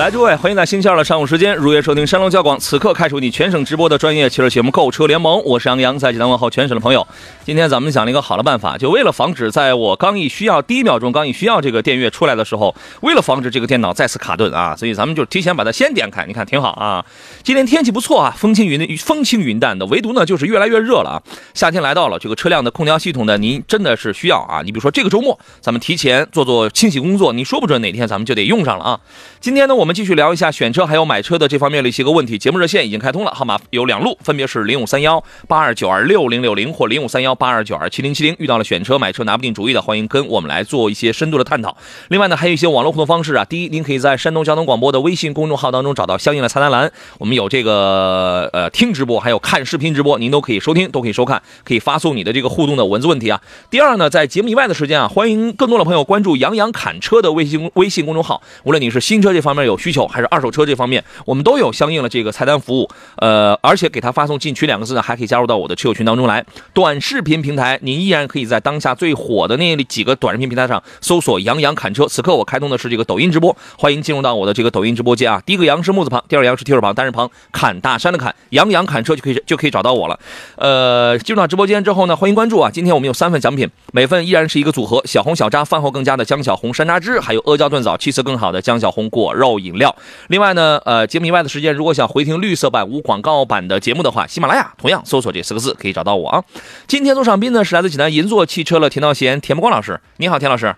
[0.00, 7.06] 来，诸位，欢迎在星期二的上午时间如约收听山东交广此刻开始你全省直播的专业汽车节目《购车联盟》，我是杨洋，在济南问候全省的朋友。
[7.44, 17.04] 今天咱们想了一个好的办法，就为了防止在我刚一需要第一秒钟刚一需要这个电乐出来的时候，为了防止这个电脑再次卡顿啊，所以咱们就提前把它先点开，你看挺好啊。
[17.42, 21.22] 今天天气不错啊，风轻云风轻云淡的，唯独呢就是越来越热了啊。
[21.52, 24.62] 夏天来到了，这个车辆的空调系统呢，您真的是需要啊。
[24.64, 29.00] 你比如说这个周末，咱们提前做做清洗工作，你说不准哪天咱们就得用上了啊。
[29.42, 32.38] 今天呢，我们们继续聊一下选车还有买车的这方面的一些个问题。
[32.38, 38.36] 节目热线已经开通了，号码有两路，分别是零五三幺八二九二六零六零或零五三幺八二九二七零七零。
[38.38, 41.76] 遇到了选车买车拿不定主意的，欢迎跟我们来做一些深度的探讨。
[42.06, 43.44] 另外呢，还有一些网络互动方式啊。
[43.44, 53.40] 第一，您可以在山东交通广播的微信公众号当中找到相应的菜单栏，我们有这个呃听直播，还有看视频直播，您都可以收听，都可以收看，可以发送你的这个互动的文字问题啊。
[53.68, 62.88] 第二呢，在节目以外的时间啊，欢迎更多的朋友关注杨洋侃车的微信微信公众号，无论你是新车这方面有需求，还是二手车这方面，我们都有相应的这个菜单服务。
[63.16, 66.44] 呃，而且给他发送“进群”两个字呢，还可以加入到我的车友群当中来。
[66.74, 72.06] 短视频平台，您依然可以在当下最火的那几个短视频平台上搜索“杨洋砍车”。
[72.08, 75.42] 此刻我开通的是这个抖音直播，欢迎进入到我的这个抖音直播间啊。
[75.46, 80.18] 第一个“杨”是木字旁，第二个“杨”是提手旁，单人旁，砍大山的砍，杨洋砍车就可以就可以找到我了。
[80.56, 82.70] 呃，进入到直播间之后呢，欢迎关注啊。
[82.70, 89.94] 今天我们有三份奖品，每份依然是一个组合：小红小扎饭后更佳的江小红山楂汁，还有阿胶炖枣气色更好的江小红果肉饮料。
[90.28, 96.44] 另外呢，呃，节目以外的时间，如果想回听绿色版无广告版的节目的话，喜马拉雅同样搜索这四个字可以找到我啊。
[96.86, 100.74] 今天做场宾呢是来自济南银座汽车的田道贤、田伯光老师，你好，田老师。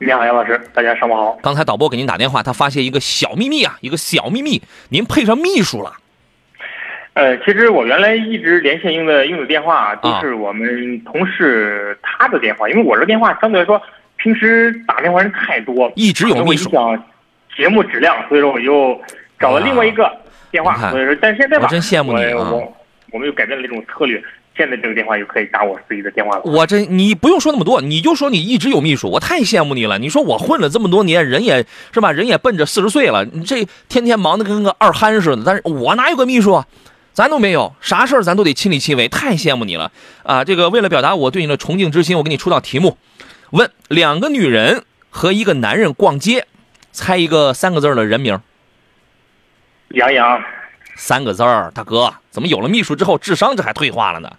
[0.00, 1.36] 你好，杨老师，大家上午好。
[1.42, 5.92] 刚才导播给您打电话，他发现一个小秘密啊，一个小秘密，您配上秘书了。
[7.14, 13.82] 呃，其实我原来一直连线用的用的电话都是我们同事他的电话，因为我这电话相对来说
[14.18, 16.70] 平时打电话人太多，一直有秘书
[17.58, 18.98] 节目质量，所以说我又
[19.40, 20.08] 找了另外一个
[20.52, 22.76] 电话，所以说但现在吧，我真羡慕你啊我我
[23.10, 24.22] 我们又改变了这种策略，
[24.56, 26.42] 现在这个电话又可以打我自己的电话了。
[26.44, 29.98] 我真你不用说那么多，你就说你一直有秘书，我太羡慕你了。
[29.98, 36.66] 你说我混了这么多年，人也是吧，人也奔着四十岁了，你这天天忙得跟个二憨似的，但是我哪有个秘书啊？
[37.12, 39.90] 咱都没有，啥事儿咱都得亲力亲为，太羡慕你了
[40.22, 40.44] 啊！
[40.44, 42.96] 这个为了表达我对你的崇敬之心，我给你出道题目，
[43.50, 46.46] 问两个女人和一个男人逛街，
[46.98, 48.40] 猜一个三个字儿的人名。
[49.90, 50.42] 杨洋，
[50.96, 54.30] 三个字儿，大哥，怎么有了秘书之后智商这还退化了呢？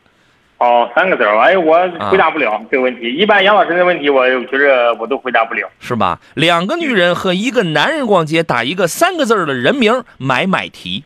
[0.58, 1.80] 哦，三个字儿，哎，我
[2.12, 3.14] 回答不了、这个问题。
[3.16, 5.69] 一般杨老师的问题，我觉着我都回答不了。
[5.80, 6.19] 是吧？
[6.34, 11.06] 两个女人和一个男人逛街，打一个三个字儿的人名，买买提，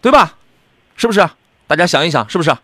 [0.00, 0.34] 对吧？
[0.96, 1.28] 是不是？
[1.66, 2.56] 大家想一想，是不是？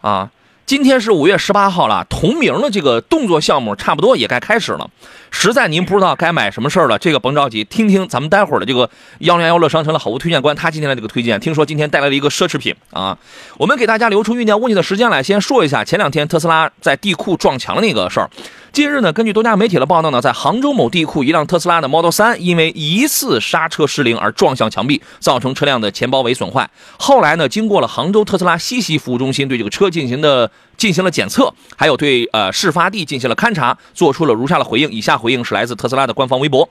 [0.00, 0.30] 啊，
[0.64, 4.90] 今天是五月十八号了，同名的这个动作项目差不多也该开始了。
[5.30, 8.88] 实在您不知道该买什么事儿了，这个甭着急，听听咱们待会儿的这个
[9.20, 13.16] 幺零幺乐商城的好物推荐官，他今天的这个推荐，听说今天带来了一个奢侈品啊。
[13.56, 18.28] 我们给大家留出酝酿问题的时间来，先说一下前两天特斯拉在地库撞墙的那个事儿。
[18.70, 26.68] 近日呢，根据多家媒体的报道呢，在杭州某地库，一辆特斯拉的 Model 3因为疑似刹车失灵而撞向墙壁，造成车辆的前包围损坏。
[26.98, 34.90] 后来呢，经过了杭州特斯拉西溪服务中心对这个车进行的进行了检测，还有对呃事发地进行了勘察，做出了如下的回应。
[34.90, 36.66] 以下回应是来自特斯拉的官方微博。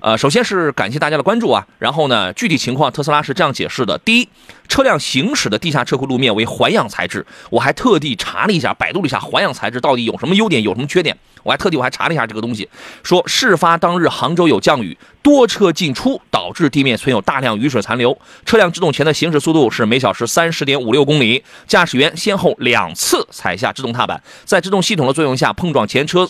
[0.00, 4.28] 呃，首先是感谢大家的关注啊，然后呢，具体情况特斯拉是这样解释的：第一，
[4.68, 12.68] 车辆行驶的地下车库路面为环氧材质，我还特地查了一下，百度了一下环氧材质到底有什么优点，有什么缺点，我还特地我还查了一下这个东西，
[13.02, 26.28] 说事发当日杭州有降雨，多车进出，导致地面存有大量雨水残留，车辆制动前的行驶速度是每小时三十点五六公里，驾驶员先后两次踩下制动踏板，在制动系统的作用下碰撞前车。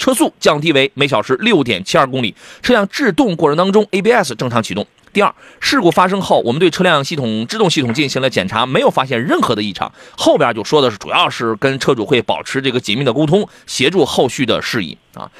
[0.00, 4.86] 车速降低为每小时六点七二公里，车辆制动过程当中，ABS 正常启动。
[5.12, 9.92] 第二，事故发生后，我们对车辆系统制动系统进行了检查，没有发现任何的异常。
[10.16, 15.30] 后边就说的是，主要是跟车主会保持这个紧密的沟通，协助后续的事宜啊。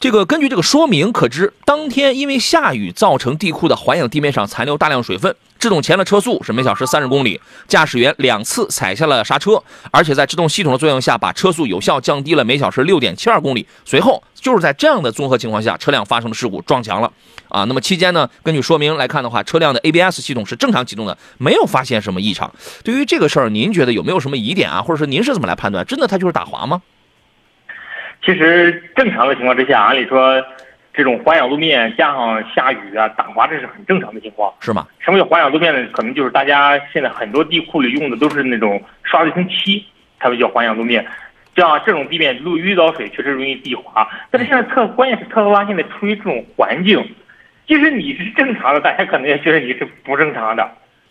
[0.00, 13.66] 这个根据这个说明可知，当天因为下雨造成地库的环氧地面上残留大量水分，制动前的车速是每小时三十公里，驾驶员两次踩下了刹车，而且在制动系统的作用下，把车速有效降低了每小时六点七二公里。
[13.84, 17.12] 随后就是在这样的综合情况下，车辆发生了事故，撞墙了。
[17.48, 22.52] 啊，那么期间呢，根据说明来看的话，车辆的 ABS 系统是正常启动的，没有发现什么异常。
[22.82, 24.82] 对于这个事儿，您觉得有没有什么疑点啊？
[24.82, 25.86] 或者说您是怎么来判断？
[25.86, 26.82] 真的它就是打滑吗？
[28.24, 30.42] 其实正常的情况之下，按理说，
[30.96, 34.50] 这种环氧路面加上下雨啊，打滑这是很正常的情况。
[34.60, 34.86] 是吗？
[34.98, 35.86] 什么叫环氧路面呢？
[35.92, 39.84] 可能就是大家现在很多地库里用的都是那种刷了一层漆，
[40.18, 41.06] 才会叫环氧路面。
[41.54, 44.08] 这样这种地面路遇到水确实容易地滑。
[44.30, 46.98] 但是现在特关键是特斯拉现在处于这种环境，
[47.68, 50.66] 即使你是正常的，大家可能也觉得你是不正常的。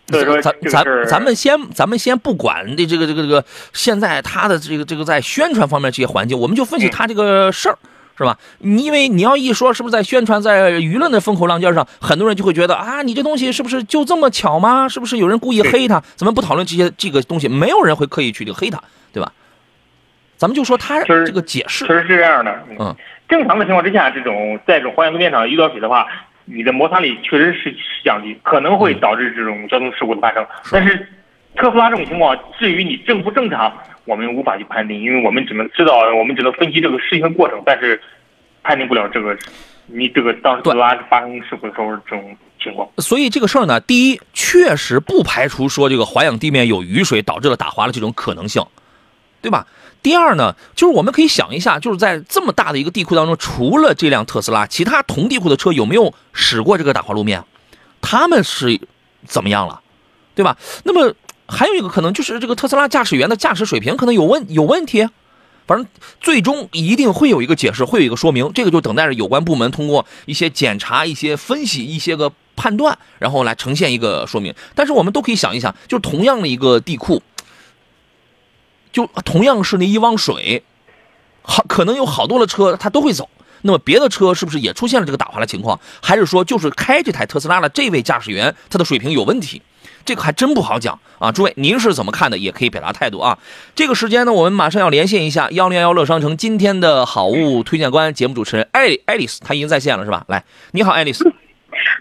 [0.08, 3.44] 所以说咱咱咱们先咱们先不管这这个这个这个
[3.74, 7.78] 现在它的这个这个在宣传方面这些环境，我们就分析它这个事儿。
[8.18, 8.38] 是吧？
[8.60, 14.88] 你因为你要一说，是不是在宣传，在舆论的风口浪尖上，很多人就会觉得啊，你这东西是不是就这么巧吗？
[14.88, 16.02] 是不是有人故意黑他？
[16.16, 18.82] 咱们不讨论这些这个东西，没有人会刻意去黑他，
[19.12, 19.32] 对吧？
[20.38, 22.54] 咱们就说它就是这个解释确，实是这样的。
[22.78, 22.94] 嗯，
[23.30, 26.08] 正常的情况之下，这种在这种环氧路面上遇到水的话，
[26.44, 30.46] 你的摩擦力确实是降低，可能会导致这种交通事故的发生。
[30.72, 31.08] 但是
[31.56, 33.74] 特斯拉这种情况，至于你正不正常，
[34.06, 38.02] 我们无法去判定，因为我们只能知道，我们只能分析这个事情的过程，但是
[38.64, 39.38] 判定不了这个
[39.88, 42.88] 你这个当时特斯拉发生事故的时候这种情况。
[42.98, 48.64] 所以这个事儿呢，第一，确实不排除说这个环氧地面有雨水导致了打滑的这种可能性，
[49.42, 49.66] 对吧？
[50.02, 57.44] 第二呢，就是我们可以想一下，就是在这么大的一个地库当中，除了这辆特斯拉，其他同地库的车有没有驶过这个打滑路面？
[58.02, 58.80] 他们是
[59.24, 59.82] 怎么样了，
[60.36, 60.56] 对吧？
[60.84, 61.12] 那么
[61.48, 65.08] 还有一个可能就是这个特斯拉驾驶员的驾驶水平可能有问有问题，
[65.68, 65.88] 反正
[66.20, 74.54] 最终一定会有一个解释，会有一个说明，这个就等待着有关部门通过一些检查、一些分析、一些个判断，然后来呈现一个说明。
[74.74, 77.22] 但是我们都可以想一想，就同样的一个地库，
[78.92, 80.64] 就同样是那一汪水，
[81.44, 83.30] 好，可能有好多的车它都会走。
[83.62, 85.80] 那么别的车是不是也出现了这个打滑的情况？
[86.02, 89.62] 还是说就是开这台特斯拉的这位驾驶员他的水平有问题？
[90.06, 91.32] 这个还真不好讲啊！
[91.32, 92.38] 诸位，您是怎么看的？
[92.38, 93.38] 也可以表达态度啊。
[93.76, 100.24] 这个时间呢，我们马上要连线一下幺零幺乐商城今天的好物推荐官、节目主持人艾爱丽丝，她已经在线了是吧？
[100.28, 101.34] 来，你好，爱丽丝。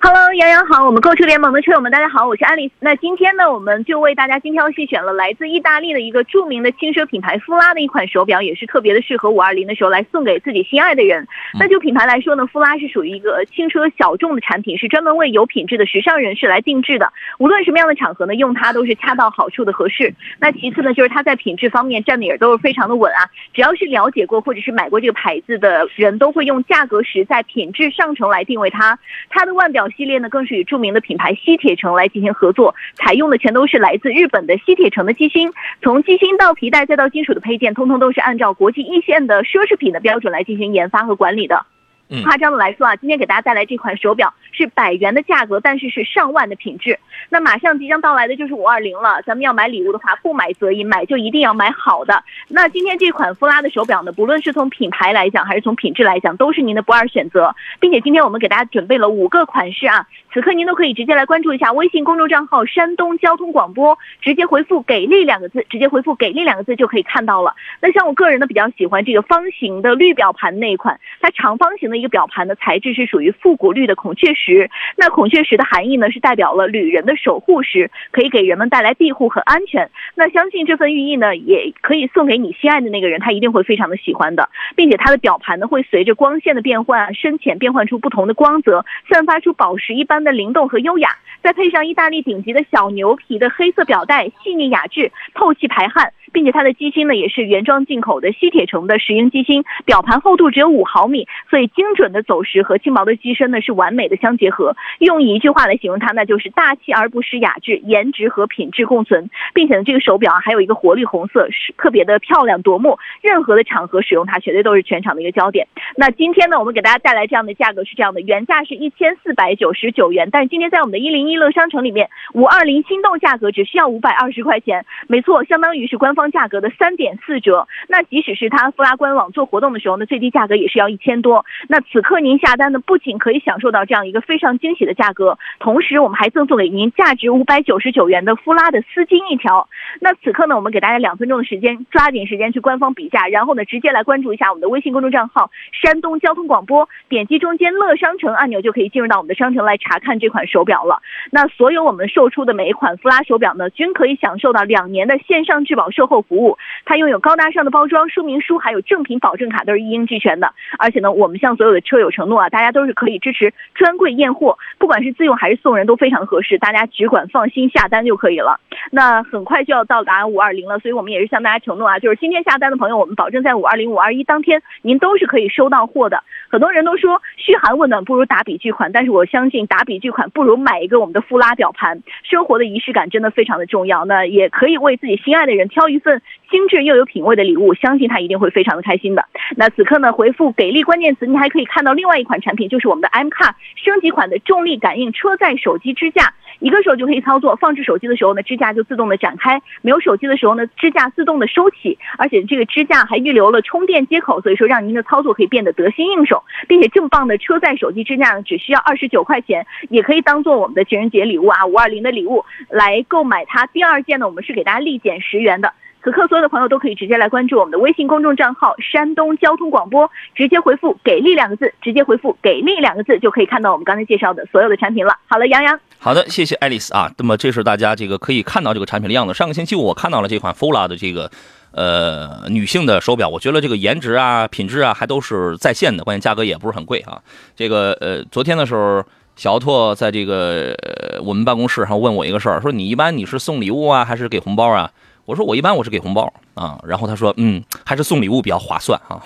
[0.00, 2.74] Hello，杨洋好，我们购车联盟的车友们，大家好，我是爱丽丝。
[2.80, 11.26] 那今天呢，我们就为大家精挑细选了来自意大利的一个著名的轻奢品牌夫拉的一款手表，也是特别的适合五二零的时候来送给自己心爱的人。
[11.58, 17.12] 那就品牌来说呢，夫拉是属于一个轻奢小众的产品，是专门为有品质的时尚人士来定制的。
[17.38, 20.14] 无论什么样的场合呢，用它都是恰到好处的合适。
[20.38, 23.28] 那其次呢，就是它在品质方面站的也都是非常的稳啊。
[23.52, 28.98] 只要是了解过或者是买过这个牌子的人，都会用价格实在、品质上乘来定位它。
[29.28, 35.50] 它的腕表系列呢，更是与著名的品牌西铁城来进行合作，采用的全都是来自日本的西铁城的机芯，
[35.82, 41.66] 从机芯到皮带再到金属的配件，通通都是按照国际一线的奢侈品的标准来进行研发和管理的。
[42.10, 46.98] 嗯夸张的来说啊，今天给大家带来这款手表是百元的价格，但是是上万的品质。
[47.28, 52.22] 那马上即将到来的就是五二零了，咱们要买礼物的话，不买则已，买就一定要买好的。
[52.48, 67.54] 那今天这款夫拉的手表呢，不论是从品牌来讲，还是从品质来讲，都是您的不二选择，并且今天我们给大家准备了五个款式啊，此刻您都可以直接来关注一下微信公众账号“山东交通广播”，直接回复“给力”两个字，直接回复“给力”两个字就可以看到了。
[67.80, 74.70] 那像我个人呢，比较喜欢这个方形的绿表盘那一款，它长方形的一个表盘的材质是属于复古绿的孔雀石。
[74.96, 79.90] 那孔雀石的含义呢，是代表了旅人的守护石，可以给人们带来庇护和安全。
[80.14, 91.10] 那相信这份寓意呢，也可以送给你心爱的那个人，他一定会非常的喜欢的，并且它的表盘呢，会随着光线的变换，深浅变换出不同的光泽，散发出宝石一般的灵动和优雅。
[91.42, 104.74] 再配上意大利顶级的小牛皮的黑色表带，细腻雅致，透气排汗，并且它的机芯呢也是原装进口的西铁城的石英机芯，表盘厚度只有五毫米，所以精准的走时和轻薄的机身呢是完美的相结合。
[105.00, 115.66] 用一句话来形容它，那就是大气而不失雅致，颜值和品质共存，并且呢这个手表啊还有一个活力红色，是特别的漂亮夺目，任何的场合使用它绝对都是全场的一个焦点。
[115.96, 120.28] 那今天呢我们给大家带来这样的价格是这样的，原价是一千四百九十九元。
[120.30, 127.66] 但是今天在我们的一零一乐商城里面，五二零心动价格只需要五百二十块钱，没错，相当于是官方价格的三点四折。
[127.88, 131.44] 那即使是它富拉官网做活动的时候呢，最低价格也是要一千多。
[131.68, 139.68] 那此刻您下单呢，不仅可以享受到这样一个非常惊喜的价格，同时我们还赠送给您价值五百九十九元的夫拉的丝巾一条。
[140.00, 151.00] 那此刻呢，我们给大家两分钟的时间，抓紧时间去官方比价，然后呢，直接来关注一下我们的微信公众账号“山东交通广播”，点击中间乐商城按钮就可以进入到我们的商城来查看这款手表了。
[151.30, 156.58] 那所有我们售出的每一款夫拉手表呢，均可以享受到两年的线上质保售后服务。
[156.84, 160.52] 它拥有高大上的包装、说明书，还有正品保证卡，都是一应俱全的。
[160.78, 168.58] 而且呢，我们向所有的车友承诺啊，大家都是可以支持专柜验货，不管是自用还是送人都非常合适，大大家只管放心下单就可以了。
[168.90, 176.22] 那很快就要到达五二零了，所以我们也是向大家承诺啊，就是今天下单的朋友，我们保证在五二零、五二一当天，您都是可以收到货的。
[176.48, 182.02] 很多人都说嘘寒问暖不如打笔巨款，但是我相信打笔巨款不如买一个我们的富拉表盘。
[182.24, 189.24] 生活的仪式感真的非常的重要，那也可以为自己心爱的人挑一份精致又有品味的礼物，相信他一定会非常的开心的。
[189.56, 196.34] 那此刻呢，回复给力关键词，你还可以看到另外一款产品，就是我们的 M Car 升级款的重力感应车载手机支架。
[196.60, 201.98] 一个手就可以操作，放置手机的时候呢，支架就自动的展开；没有手机的时候呢，支架自动的收起。
[202.18, 213.66] 而且这个支架还预留了充电接口，所以说让您的操作可以变得得心应手，并且这么棒的车载手机支架呢，只需要二十九块钱，也可以当做我们的情人节礼物啊，五二零的礼物来购买它。
[213.66, 215.72] 第二件呢，我们是给大家立减十元的。
[216.04, 225.16] 此刻所有的朋友都可以直接来关注我们的微信公众账号“山东交通广播”，直接回复“给力”两个字，直接回复“给力”两个字就可以看到我们刚才介绍的所有的产品了。
[225.26, 225.80] 好了，杨洋。
[225.98, 227.10] 好的，谢谢爱丽丝啊。
[227.16, 229.32] 那么这是大家这个可以看到这个产品的样子。
[229.32, 231.30] 上个星期我看到了这款 Fola 的这个
[231.72, 237.18] 呃女性的手表，我觉得这个颜值啊、品质啊还都是在线的，关键价格也不是很贵啊。
[237.56, 239.02] 这个呃，昨天的时候，
[239.36, 240.76] 小奥拓在这个、
[241.24, 244.90] 我们办公室上问我一个事儿，说你一般你是送礼物啊，还是给红包啊？
[245.24, 246.78] 我说我一般我是给红包啊。
[246.84, 249.22] 然后他说嗯，还是送礼物比较划算啊。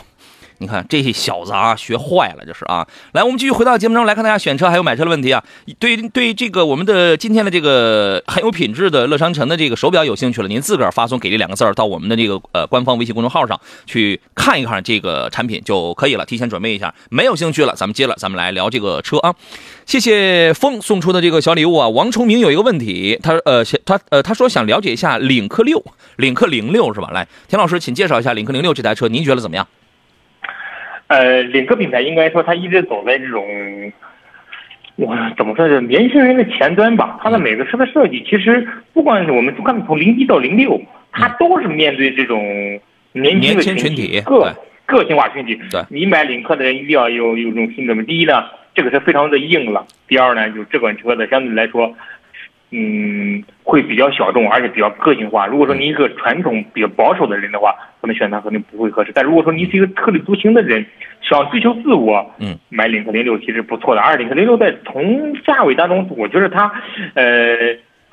[0.59, 2.87] 你看这些小子啊，学坏了这是啊！
[3.13, 5.43] 来，我们继续回到节目中来看大家选车还有买车的问题啊。
[5.79, 16.93] 对对，这个我们的今天的这个很有品质的乐商城的这个手表有兴趣了，您自个儿发送“给力”两个字儿到我们的这个呃官方微信公众号上去看一看这个产品就可以了，提前准备一下。
[17.09, 19.35] 没有兴趣了，咱们接了，咱们来聊这个车啊。
[19.87, 21.89] 谢谢风送出的这个小礼物啊。
[21.89, 25.83] 王崇明有一个问题，他呃他呃他说想了解一下领克六，
[26.17, 27.11] 领克零六是吧？
[27.13, 29.67] 来，田老师，请介绍一下领克零六这台车，您觉得怎么样？
[31.09, 33.45] 呃，领克品牌应该说它一直走在这种，
[34.97, 37.19] 我怎么说是年轻人的前端吧？
[37.23, 42.39] 它的每个车的设计，其实不管是我们看从零一到零六，它都是面对这种
[43.13, 45.59] 年轻的群体体，个个性化群体。
[45.71, 48.03] 对你买领克的人一定要有有这种心理。
[48.05, 51.95] 第一呢，这个车非常的硬朗；第二呢，就这款车的相对来说，
[52.71, 55.47] 嗯，会比较小众，而且比较个性化。
[55.47, 59.13] 如果说你一个传统比较保守的人的话，可能选它肯定不会合适。
[59.15, 60.85] 但如果说你是一个特立独行的人，
[61.23, 64.01] 想追求自我，嗯，买领克零六其实不错的。
[64.01, 66.71] 而领克零六在同价位当中，我觉得它，
[67.15, 67.57] 呃，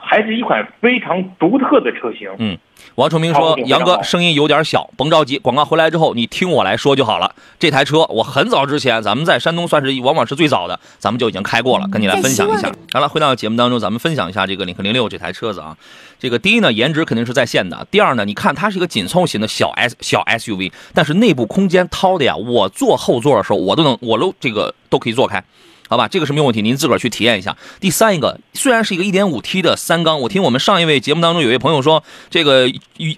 [0.05, 2.29] 还是一款非常独特的车型。
[2.37, 2.55] 嗯，
[2.93, 7.33] 王崇明说：“杨哥声音有点小，甭着急，广告回来之后你听我来说就好了。
[7.57, 12.71] 这台车我很早之前，咱们在山东算是往往是最早的，咱们就已经开过了，跟你来分享一下。
[12.93, 15.75] 好了，回到节目当中，咱们分享一下这个领克零六这台车子啊。
[16.19, 25.43] 这个第一呢，颜值肯定是在线的；第二呢，你看它是一个紧凑型的小 S 小 SUV，但是内部空间掏的呀，我坐后座的时候我都能我都这个都可以坐开。
[25.87, 27.55] 好吧，这个是没有问题，您自个儿去体验一下。
[27.79, 32.67] 第三一个，虽然是一个 1.5T 的三缸，我听我们上一位节目当中有位朋友说，这个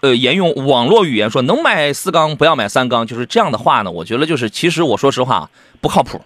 [0.01, 6.21] 呃沿用网络语言说能买四缸不要买三缸，就是这样的话呢，我觉得就是其实我说实话不靠谱，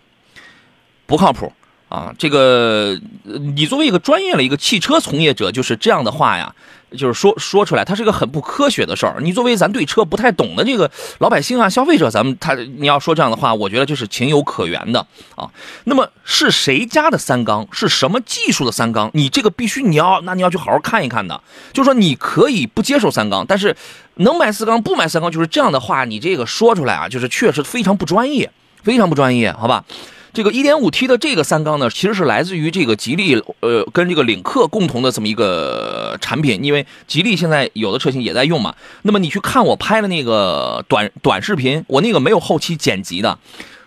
[1.05, 1.53] 不靠谱
[1.89, 2.11] 啊。
[2.17, 6.55] 这个你作为一个专业的一个汽车从业者，就是这样的话呀，
[6.97, 9.17] 就是说说出来，它是一个很不科学的事儿。
[9.21, 15.05] 你作为咱对车不太懂的这个老百姓啊、消费者，咱们他你要说这样的话，我觉得就是情有可原的
[15.35, 15.49] 啊。
[15.85, 17.67] 那么是谁家的三缸？
[17.71, 19.09] 是什么技术的三缸？
[19.13, 21.41] 你这个必须你要，那你要去好好看一看的。
[21.73, 23.75] 就是说你可以不接受三缸，但是
[24.15, 28.51] 能买四缸不买三缸，就是这样的话，你这个说出来啊，就是确实非常不专业，
[28.83, 29.85] 非常不专业，好吧？
[30.33, 38.73] 这个 1.5T 的这个三缸呢，其实是来自于这个吉利，呃，跟这个领克共同的这么一个产品，因为吉利现在有的车型也在用嘛。
[39.01, 43.37] 那么你去看我拍的那个短短视频，我那个没有后期剪辑的，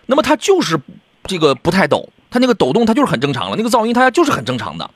[0.05, 0.79] 那么它就是
[1.23, 4.89] 这个不太抖，它那个抖动它就是很正常了，那个噪音它就是很正常的。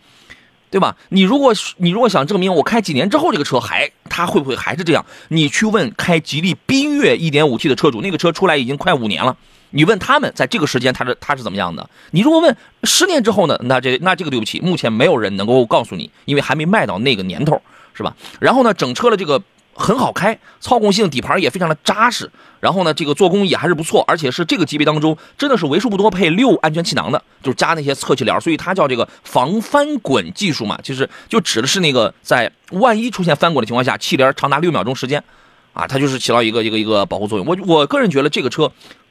[0.72, 0.96] 对吧？
[1.10, 5.04] 你如果你如果想证明我开几年之后这个车还它会不会还是这样？
[5.30, 9.36] 你去问开吉利缤越 1.5T 的车主，那个车出来已经快五年了，
[9.72, 11.90] 你问他们在这个时间他是他是怎么样的？
[12.12, 13.58] 你如果问十年之后呢？
[13.64, 17.62] 那这那这个对不起，目前没有人能够告诉你，因为还没卖到那个年头，
[17.94, 18.16] 是吧？
[18.40, 19.42] 然后呢，整车的这个
[19.74, 35.24] 很好开，操控性底盘也非常的扎实，然后呢，这个做工也还是不错，而且是这个级别当中真的是为数不多配六安全气囊的，就是加那些侧气帘，所以它叫这个防翻滚技术嘛，就是就指的是那个在万一出现翻滚的情况下，气帘长达六秒钟时间。
[35.72, 37.48] 啊，它就是起到一个一个一个保护作用。
[37.48, 38.70] 我我个人觉得这个车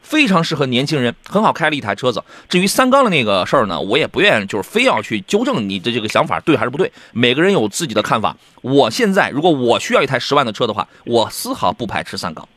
[0.08, 2.24] 非常适合年轻人，很好开的一台车子。
[2.48, 6.90] 至于三缸的那个事儿呢，我也不愿意就是非要去纠正你的这个想法对还是不对。
[7.12, 8.34] 每个人有自己的看法。
[8.62, 12.48] 我现在如果我需要一台十万的车的话，我丝毫不排斥三缸，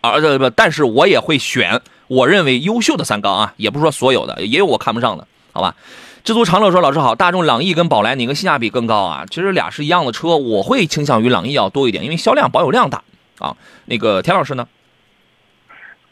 [0.00, 5.74] 啊呃不，但是我也会选我认为优秀的三缸啊，也不是说所有的，也有我看不上的，好吧？
[6.22, 9.26] 知足常乐说：“老师好，大众朗逸跟宝来哪个性价比更高啊？
[9.28, 13.02] 其实俩是一样的车，我会倾向于朗逸要多一点，因为销量保有量大。”
[13.38, 14.66] 啊，那个田老师呢？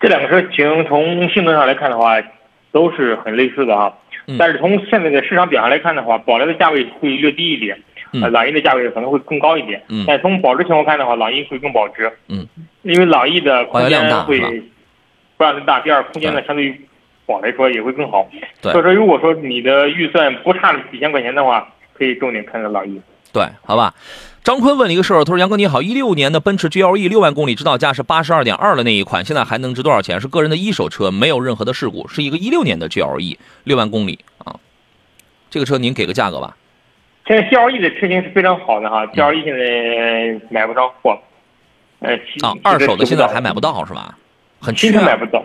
[0.05, 2.23] 这两个车型从性能上来看的话，
[2.73, 3.99] 都是很类似的哈。
[4.27, 7.79] 嗯但是从现在的市场表现来看的话，宝来的价位会略低一点，
[8.13, 9.83] 嗯呃，朗逸的价位可能会更高一点。
[9.89, 12.13] 嗯但从保值情况看的话，朗逸会更保值。
[12.29, 12.47] 嗯，
[12.83, 14.39] 因为朗逸的空间会
[15.39, 16.81] 不让人大，第二空间呢相对于
[17.25, 18.29] 宝来说也会更好。
[18.61, 23.01] 对所以说如果说你的预算不差几千块钱的话，可以重点看看朗逸。
[23.33, 23.95] 对，好吧。
[24.45, 30.21] 张坤问了一个事儿，他说：“杨哥你好，一六年的奔驰 GLE 六万公里指导价是八十二点二的那一款，现在还能值多少钱？
[30.21, 34.55] 是个人的一手车，没有任何的事故，是一个一六年的 GLE 六万公里啊。
[35.49, 36.55] 这个车您给个价格吧。
[37.27, 41.19] 现在 GLE 的车型是非常好的哈，GLE 现在买不着货，
[42.01, 44.15] 呃，新啊，二手的现在还买不到是吧？
[44.61, 45.45] 很缺啊新车买不到，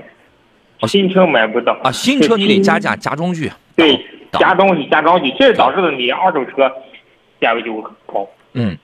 [0.88, 1.90] 新车买不到啊！
[1.90, 3.98] 新车你得加价加装具，对，
[4.34, 6.70] 加东西加装具，这导致了你二手车
[7.40, 8.28] 价位就会很高。
[8.54, 8.78] 嗯，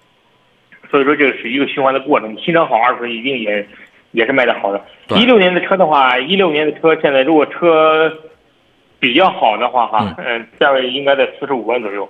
[0.89, 3.67] 所以说这是一个循环的过程，新车好，二手车一定也
[4.11, 4.81] 也是卖的好的。
[5.07, 8.11] 对一六年的车的话，一六年的车现在如果车
[8.99, 12.09] 比较好的话哈，嗯、价位应该在四十五万左右。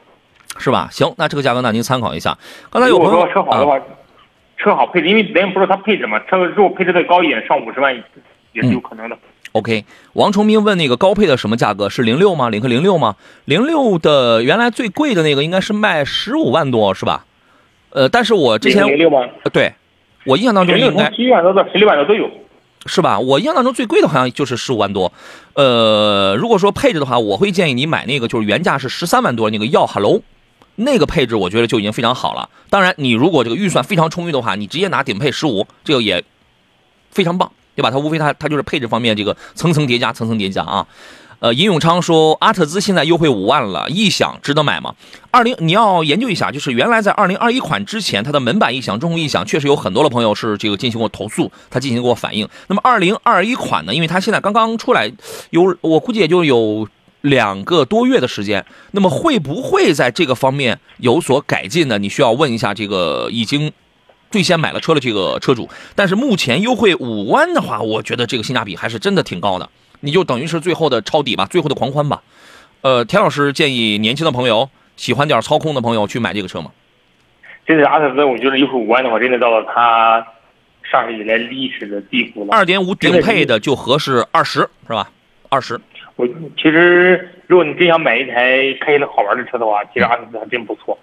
[0.58, 0.88] 是吧？
[0.90, 2.38] 行，那这个价格那您参考一下。
[2.70, 3.78] 刚才有朋友啊说车好的话，
[4.58, 7.94] 车好配置，因为咱也不知道它配置嘛，车如果配置再高一点，上五十万
[8.54, 9.18] 也是有可能的。
[9.52, 11.90] OK，王崇明问那个高配的什么价格？
[11.90, 12.50] 是零六吗？
[12.50, 13.16] 领克零六吗？
[13.44, 17.26] 零六的原来最贵的那个应该是卖十五万多，是吧？
[17.96, 19.22] 呃，但是我之前零六吗？
[19.44, 19.72] 呃对
[20.26, 22.30] 我印象当中应该十一万多到十六万多都有。
[22.88, 23.18] 是吧？
[23.18, 25.12] 我印象当中最贵的好像就是十五万多。
[25.54, 30.22] 呃，如果说配置的话，我会建议你买那个就是原价是十三万多那个耀 Hello，
[30.76, 32.50] 那个配置我觉得就已经非常好了。
[32.70, 36.24] 当然，你如果这个预算非常充裕的话，你直接拿顶配十五，这个也
[37.12, 37.90] 非常棒，对吧？
[37.90, 40.86] 它无非它它就是配置方面这个层层叠加，层层叠加啊。
[41.46, 44.96] 呃，尹永昌说，阿特兹现在优惠五万了，异响值得买吗？
[45.30, 52.50] 二零你要研究一下，就是原来在二零二一款之前，它的门板异响、中控异响，确实有很多的朋友是这个进行过投诉，他进行过反映。
[52.66, 55.14] 那么二零二一款呢，因为它现在刚刚出来，
[55.52, 56.88] 有我估计也就有
[57.22, 62.00] 两个多月的时间，那么会不会在这个方面有所改进呢？
[62.00, 63.72] 你需要问一下这个已经
[64.32, 65.70] 最先买了车的这个车主。
[65.94, 69.70] 但是目前优惠五万的话，我觉得这个性价比还是真的挺高的。
[70.06, 72.22] 你就等于是最后的抄底吧，最后的狂欢吧。
[72.82, 76.72] 呃，田老师建议年轻的朋友、喜欢点操控的朋友去买这个车吗？
[77.66, 80.26] 这个阿特兹，我觉得优惠五万的话，真的到了它
[80.84, 82.50] 上市以来历史的地步了。
[82.52, 85.10] 二点五顶配的就合适二十是吧？
[85.50, 85.82] 二十。
[86.16, 90.98] 我其实，如果你真想买一台开起来好玩的车的话，其实阿特兹还真不错。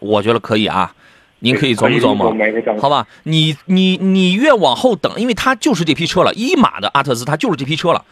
[0.00, 0.94] 我觉得可以啊，
[1.40, 2.80] 您可以琢磨琢磨。
[2.80, 8.04] 好吧，你你你越往后等，因为它就是这批车了，一马的阿特兹它就是这批车了。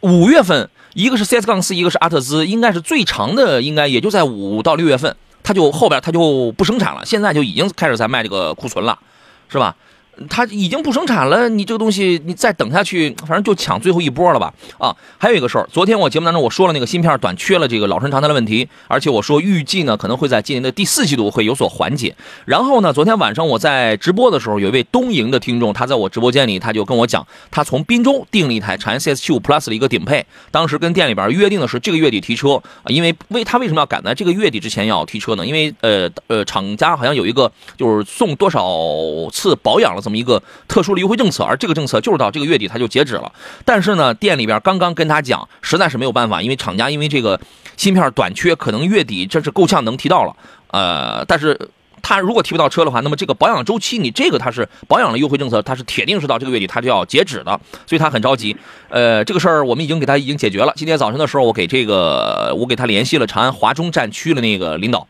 [0.00, 8.98] 五月份，一个是 CS 杠四，一个是阿特兹，应该是最长的，应该也就在五到六月份，它就后边它就不生产了，现在就已经开始在卖这个库存了，
[9.48, 9.74] 是吧？
[10.28, 14.52] 它已经不生产了，你这个东西你再等下去，反正就抢最后一波了吧？
[14.78, 22.14] 啊，还有一个事儿，昨天我节目当中我说了那个芯片短缺了这个老生常谈的问题，而且我说预计呢可能会在今年的第四季度会有所缓解。
[22.44, 35.46] 然后呢，昨天晚上我在直播的时候，有一位东营的听众，他在我直播间里他就跟我讲，他从滨州订了一台长安 CS 7 5 Plus 的一个顶配，当时跟店里边约定的是这个月底提车，因为为他为什么要赶在这个月底之前要提车呢？
[35.46, 38.64] 因为呃呃厂家好像有一个就是送多少
[39.32, 43.32] 次保养了这么一个特殊的优惠政策，而这个政策就是到这个月底它就截止了。
[43.64, 47.40] 但是呢，店里边刚刚跟他讲，实在是没有办法，因为厂家因为这个
[47.76, 50.36] 芯片短缺，可能月底这是够呛能提到了。
[50.68, 51.58] 呃，但是
[52.02, 58.54] 他如果提不到车的话，那么这个保养周期，你这个它是保养的优惠政策，它是铁定是到这个月底它就要截止的，所以他很着急。
[58.90, 60.72] 呃，这个事儿我们已经给他已经解决了。
[60.76, 65.08] 今天早晨的时候，我给这个我给他联系了长安华中站区的那个领导。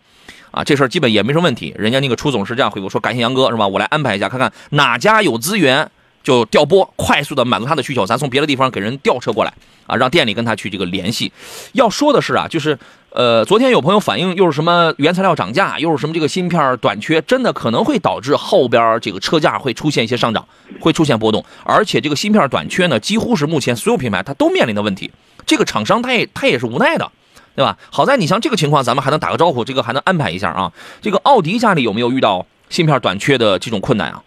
[0.55, 1.75] 啊，这事儿基本也没什么问题。
[1.77, 3.67] 人家那个楚总是这样回复说：“感谢杨哥，是吧？
[3.67, 5.91] 我来安排一下，看看哪家有资源，
[6.23, 9.53] 就调拨，快速的满足他的需求，咱从别的地方给人调车过来
[9.89, 11.33] 啊，让店里跟他去这个联系。
[11.73, 12.79] 要说的是啊，就是
[13.11, 20.47] 呃，昨天有朋友反映，又是什么原材料涨价，又是什么这个芯片短缺，真的可能会导致后边这个车价会出现一些上涨，
[20.79, 21.45] 会出现波动。
[21.65, 25.11] 而且这个芯片短缺呢，几乎是目前所有品牌它都面临的问题。
[25.45, 27.11] 这个厂商他也他也是无奈的。
[27.55, 27.77] 对吧？
[27.91, 30.73] 好在你像这个情况，咱们还能打个招呼，这个还能安排一下啊。
[31.01, 34.23] 这个奥迪家里有没有遇到芯片短缺的这种困难啊？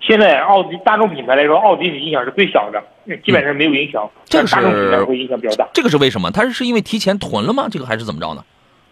[0.00, 2.80] 现在奥迪大众品牌来说，奥迪的影响是最小的，
[3.24, 4.08] 基本上没有影响。
[4.24, 6.30] 这个是大众品牌会影响比较大，这个是为什么？
[6.30, 7.66] 它是是因为提前囤了吗？
[7.70, 8.44] 这个还是怎么着呢？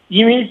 [0.09, 0.51] 因为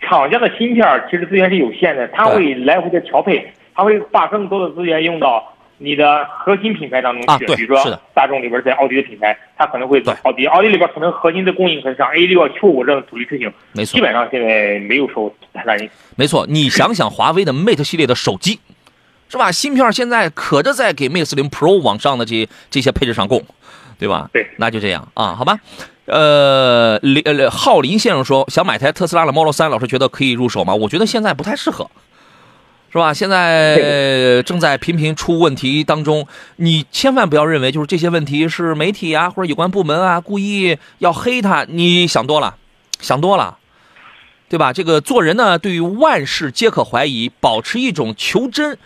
[0.00, 7.44] 厂家的芯片其实资源是有限的，它会来回的调配，它会把更多的资源用到你的核心品牌当中去。
[7.44, 15.88] 啊比如说大众里边在奥迪的品牌，它可能会对奥迪，奥迪里边可能核心的供应可能像 A 六啊、Q 五这样的主力车型，没错基，本上现在没有受太大影响。
[16.16, 16.46] 没错。
[16.48, 18.60] 你想想华为的 Mate 系列的手机，
[19.28, 19.50] 是吧？
[19.52, 23.44] 芯片现在可着在给 Mate 四零 Pro 往上的这这些配置上供，
[23.98, 24.30] 对吧？
[24.32, 25.58] 对，那就这样啊，好吧。
[26.06, 30.72] 呃，林呃浩林先生说想买台特斯拉的 Model 3，老师觉得可以入手吗？
[30.72, 31.90] 我觉得现在不太适合，
[32.96, 33.12] 是吧？
[33.12, 42.56] 现在正在频频出问题当中，你千万不要认为就是这些问题是媒体啊或者有关部门啊故意要黑他，你想多了，
[42.98, 43.58] 想多了。
[44.48, 44.72] 对吧？
[44.72, 48.78] 这个做人呢，对于万事皆可怀疑，保持一种求真、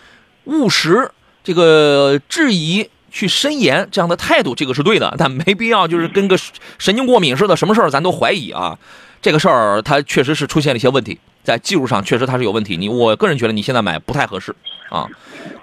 [0.46, 1.12] 务实、
[1.44, 5.14] 这个质疑、去深研这样的态度，这个是对的。
[5.18, 6.36] 但没必要就是跟个
[6.78, 8.76] 神经过敏似的，什么事儿咱都怀疑啊。
[9.22, 12.76] 这个事儿它确实是出现了一些问题，在技术上确实它是有问题。
[12.76, 14.54] 你我个人觉得你现在买不太合适
[14.90, 15.06] 啊。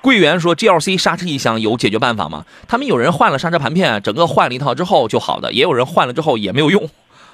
[0.01, 2.45] 柜员说 GLC 刹车异响有解决办法吗？
[2.67, 6.89] 他们有人换了刹车盘片，整个换了一套之后就好的，也有人换了之后也没有用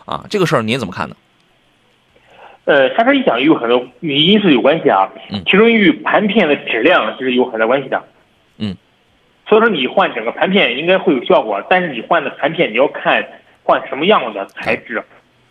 [0.06, 0.26] 啊。
[0.30, 1.16] 这个事儿您怎么看呢？
[2.66, 8.02] 呃，刹车异响有很多因素有关系啊，嗯其中与盘片的质量是有很大关系的。
[8.58, 8.76] 嗯，
[9.50, 13.26] 所以说你换整个盘片应该会有效果，但是你换的盘片你要看
[13.64, 15.04] 换什么样的材质。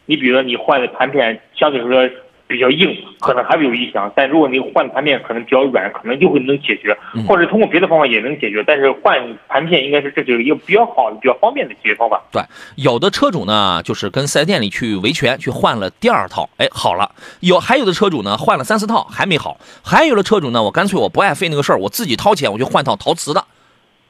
[0.07, 2.15] 你比如说你换的盘片相对来说
[2.53, 8.63] 比较硬，可能还会有异响；但如果你换盘片可能比较软，可能就会能解决，嗯或者通过别的方法也能解决。
[8.67, 12.23] 但是换盘片应该是这是一个比较好的、比较方便的解决方法。
[12.31, 12.43] 对，
[12.77, 17.11] 有的车主呢，就是跟四 S 店里去维权，去换了第二套，哎，好了。
[17.41, 19.59] 有还有的车主呢，换了三四套还没好。
[19.83, 23.45] 还有的车主呢，我干脆我不爱费那个事儿，我自己掏钱，我就换套陶瓷的，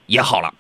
[0.07, 0.53] 也好了。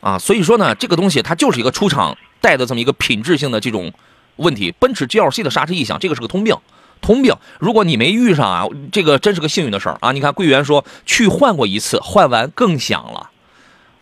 [0.00, 3.92] 啊，所以说呢，这个东西它就是一个出厂带的这么一个品质性的这种
[4.40, 4.74] 问题。
[4.78, 6.56] 奔驰 GLC 的刹车异响，这个是个通病。
[7.00, 10.12] 通病，如果你没遇上啊，这个真是个幸运的事儿啊！
[10.12, 13.30] 你看桂圆说去换过一次，换完更响了。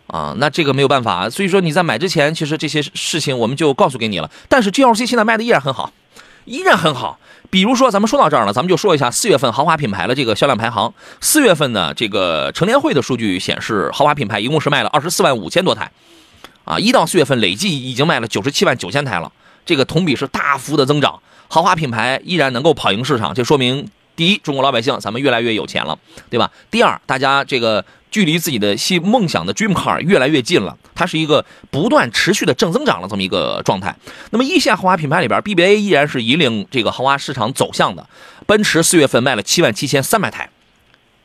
[0.07, 4.29] 啊，那这个没有办法，所以说你在买之前，其实这些事情我们就告诉给你了。
[4.49, 5.93] 但是 GLC 现在卖的依然很好，
[6.43, 7.19] 依然很好。
[7.49, 10.93] 比如说，咱们说到这儿了，咱们就说一下四月份豪华品牌的这个销量排行。
[11.21, 15.89] 四月份呢，这个成联会的数据显示，豪华品牌一共是卖了二十四万五千多台，
[16.65, 19.31] 啊，一到四月份累计已经卖了九十七万九千台了，
[19.65, 21.19] 这个同比是大幅的增长。
[21.47, 25.97] 豪华品牌依然能够跑赢市场，这说明第一，中国老百姓咱们越来越有钱了，
[26.29, 26.51] 对吧？
[26.69, 33.95] 第二，大家这个距离自己的系梦想的 dream car 越来越近了，它是一个不断持续的正增长的这么一个状态。
[34.31, 38.07] 那么一线豪华品牌里边，BBA 依然是引领这个豪华市场走向的。
[38.45, 40.49] 奔驰四月份卖了七万七千三百台，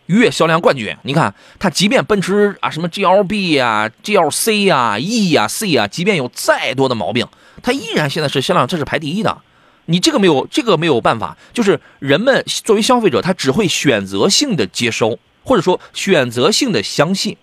[0.06, 0.96] 月销量冠军。
[1.02, 7.26] 你看它，即便奔驰啊什么 GLB 呀、GLC 呀、E 呀、C 呀，即便有再多的毛病，
[7.64, 9.38] 它依然现在是销量这是排第一的。
[9.86, 17.36] 你这个没有，这个没有办法，就是人们作为消费者，他只会选择性的接收，或者说选择性的相信，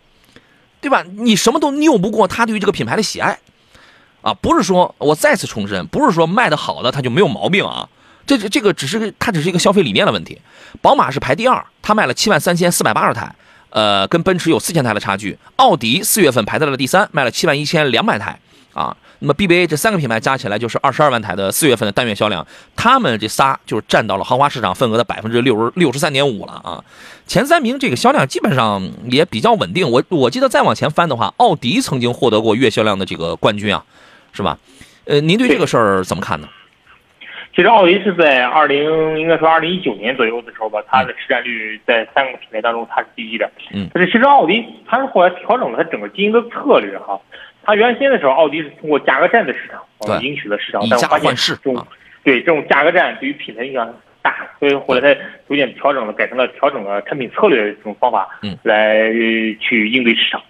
[0.79, 1.03] 对吧？
[1.17, 3.39] 你什么都拗不过他对于这个品牌的喜爱，
[4.21, 7.89] 啊，不是说我再次重申，不是说卖的好的它就没有毛病啊，
[8.25, 10.41] 这这个只是它只是一个消费理念的问题。
[10.81, 13.35] 宝马是排第二，它卖了七万三千四百八十台，
[13.69, 15.37] 呃，跟奔驰有四千台的差距。
[15.57, 18.39] 奥迪四月份排在了第三，卖了七万一千两百台
[18.73, 18.97] 啊。
[19.23, 26.83] 那么 BBA 这三个品牌加起来就是二十二万台的四月份的单月销量，他们这仨就是占到了豪华市场份额的百分之六十六十三点五了啊。
[27.27, 28.81] 前三名这个销量基本上
[29.11, 29.89] 也比较稳定。
[29.89, 33.85] 我我记得再往前翻的话，奥迪曾经获得过月销量的这个冠军啊，
[34.33, 34.57] 是吧？
[35.05, 36.49] 呃，您对这个事儿怎么看呢？
[37.55, 43.47] 其实奥迪是在二零应该说二零一九年左右的时候吧，它的市占率在三个品牌当中它是第一的。
[43.73, 47.19] 嗯但是其实奥迪它是后来调整了它整个经营的策略哈。
[47.63, 51.87] 它原先的时候，奥迪是通过价格战的市场呃对赢取了市场，以价但我发现换市这种啊
[52.23, 60.41] 对这种价格战对于品牌影响大，所以后来它逐渐调整了，改成了调整了产品策略这种方法，嗯来呃去应对市场。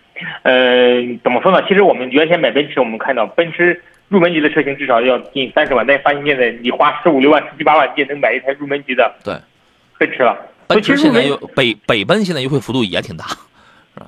[0.43, 1.65] 呃，怎么说呢？
[1.67, 9.33] 其实我们原先买奔驰，我们看到奔驰入门级的车型至少要近三十万，但发现现在你花十五六万、十七八万，你也能买一台入门级的对，
[9.97, 10.37] 奔驰了。
[10.67, 13.25] 奔驰现在又北北奔现在优惠幅度也挺大，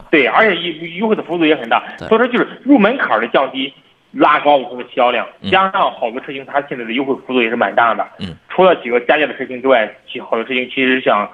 [0.09, 3.73] 对，而且优优惠的幅度也很大，所以说就是入门槛儿的降低，
[4.11, 8.07] 拉高了它的销量嗯，加上好多车型它现在的优惠幅度也是蛮大的。
[8.19, 11.29] 嗯，除了几个加价的车型之外，其好多车型其实像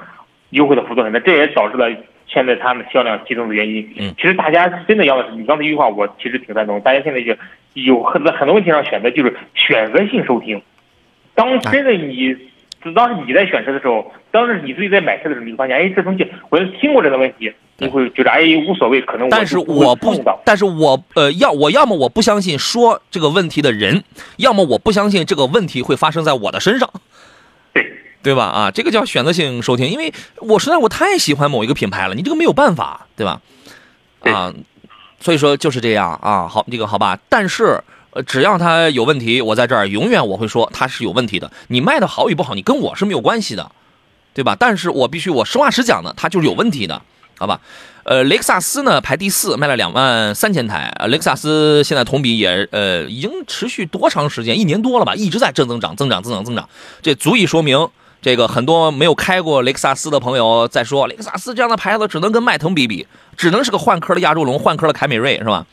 [0.52, 1.90] 优惠的幅度很大，这也导致了
[2.28, 3.88] 现在它们销量激增的原因。
[3.98, 6.80] 嗯其实大家真的要的是你刚才一句话，我其实挺赞同。
[6.82, 7.36] 大家现在就
[7.74, 10.62] 有很多很多问题上选择就是选择性收听。
[11.36, 12.36] 当真的你，
[12.96, 20.14] 当时你在选车的时候，当时你自己在买车的时候，你会发现，哎，这东西我听过这个问题，你会觉得哎无所谓，可能我但是我不。，
[20.46, 24.04] 但是我呃要我要么我不相信说这个问题的人，
[24.38, 26.90] 要么我不相信这个问题会发生在我的身上，
[27.74, 27.92] 对，
[28.24, 28.46] 对吧？
[28.46, 33.42] 啊，这个叫选择性收听，因为我实在我太喜欢某一个品牌了，你这个没有办法，对吧？
[34.22, 34.54] 啊，
[35.20, 37.82] 所以说就是这样啊，好，这个好吧，但是。
[38.24, 41.52] 只要它有问题，我在这儿永远我会说它是有问题的。
[41.68, 43.72] 你卖的好与不好，你跟我是没有关系的，
[44.34, 44.56] 对吧？
[44.60, 47.02] 但是我必须我实话实讲呢，它就是有问题的，
[47.38, 47.60] 好吧？
[48.04, 50.92] 呃，雷克萨斯呢排第四，卖了两万三千台。
[50.98, 54.58] 呃，雷克萨斯现在同比也呃已经持续多长时间？
[54.58, 56.68] 一年多了吧，一直在正增长，增长，增长，增长。
[57.04, 57.88] 这足以说明，
[58.22, 63.06] 这个很多没有开过雷克萨斯的朋友在说，雷克萨斯这样的牌子只能跟迈腾比比，
[63.38, 65.68] 只能是个换壳的亚洲龙，换壳的凯美瑞，是吧？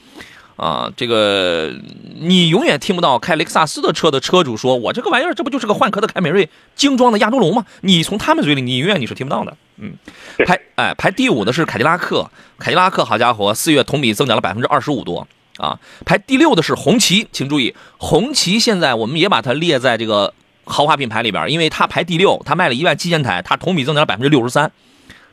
[0.57, 1.71] 啊，这个
[2.19, 9.55] 你永远听不到开雷克萨斯的车的车主说：“我这个玩意儿，这不就是个换壳的凯美瑞精装的亚洲龙吗？”你从他们嘴里，你永远你是听不到的。
[9.77, 9.93] 嗯，
[10.47, 15.79] 排哎排第五的是凯迪拉克，凯迪拉克好家伙，四月同比增长了百分之二十五多啊。
[16.07, 20.33] 排第六的是红旗，请注意，红旗现在我们也把它列在这个
[20.65, 24.73] 豪华品牌里边，因为它排第六，它卖了一万七千台，它同比增长了百分之六十三，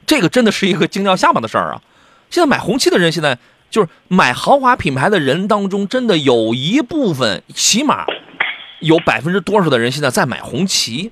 [0.06, 1.82] 这个真的是一个惊掉下巴的事儿啊！
[2.30, 3.38] 现在买红旗的人，现在
[3.74, 8.06] 就是买豪华品牌的人当中，真的有一部分，起码
[8.82, 11.12] 有百分之多少的人现在在买红旗。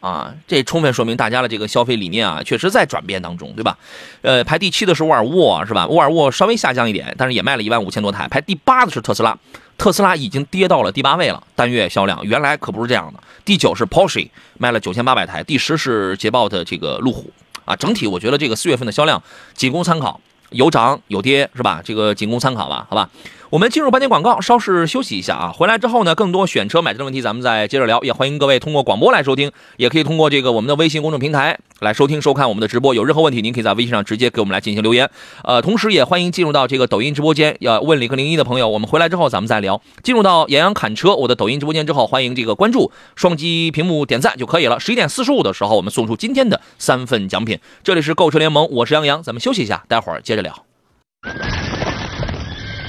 [0.00, 3.76] 啊，这充分说明大家的这个消费理念啊，确实在转变当中，对吧？
[4.22, 5.86] 呃，排第七的是沃尔沃，是吧？
[5.88, 8.26] 沃尔沃稍微下降一点，但是也卖了一万五千多台。
[8.28, 9.36] 排第八的是特斯拉，
[9.76, 13.20] 特斯拉已经跌到了第八位了，单月销量原来可不是这样的。
[13.44, 15.42] 第九是 Porsche，卖了九千八百台。
[15.42, 17.30] 第十是捷豹的这个路虎
[17.64, 17.74] 啊。
[17.74, 19.20] 整体我觉得这个四月份的销量
[19.54, 21.80] 仅供参考，有涨有跌，是吧？
[21.84, 23.08] 这个仅供参考吧，好吧。
[23.50, 25.52] 我们进入半天广告，稍事休息一下啊。
[25.56, 27.98] 回来之后呢，更多选车买车的问题，咱们再接着聊。
[28.02, 32.94] 也欢迎各位通过广播来收听，也可以通过这个我们的微信公众平台来收听收看我们的直播。
[32.94, 35.08] 有任何问题，您可以在微信上直接给我们来进行留言。
[35.44, 39.80] 呃，同时也欢迎进入到这个抖音直播间，要问李克零一的朋友，我们回来之后咱们再聊。
[40.02, 44.78] 进入到杨洋侃车我的抖音直播间之后，欢迎这个关注，双击屏幕点赞就可以了。
[44.78, 47.58] 十一点四十五的时候，我们送出今天的三份奖品。
[47.82, 50.64] 这里是购车联盟，我是杨洋，咱们休息一下，待会儿接着聊。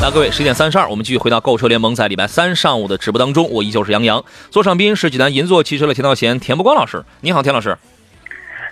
[0.00, 7.04] 那各位，十点三十二，我们继续回到购车联盟，在礼拜三上午的直播当中，我依旧是杨洋，座上宾是济南银座汽车的田道贤、田不光老师。
[7.20, 7.76] 你好，田老师。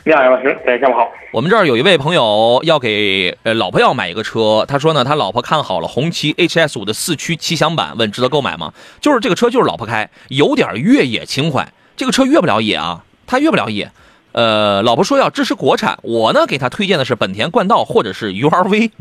[0.04, 1.10] 你好，杨老师，大家，下午好。
[1.32, 8.72] 我们这儿有一位朋友要给呃老婆要买一个车，他说呢，他老婆看好了红旗 HS 五的四驱七享版，问值得购买吗？
[9.00, 11.72] 就是这个车就是老婆开，有点越野情怀。
[11.96, 13.90] 这个车越不了野啊，他越不了野。
[14.30, 18.92] 呃，老婆说要支持国产，我呢给他推荐的是本田冠道或者是 URV。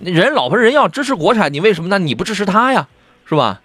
[0.00, 1.98] 人老婆人要支持国产，你为什么呢？
[1.98, 2.88] 你不支持他呀，
[3.26, 3.60] 是吧？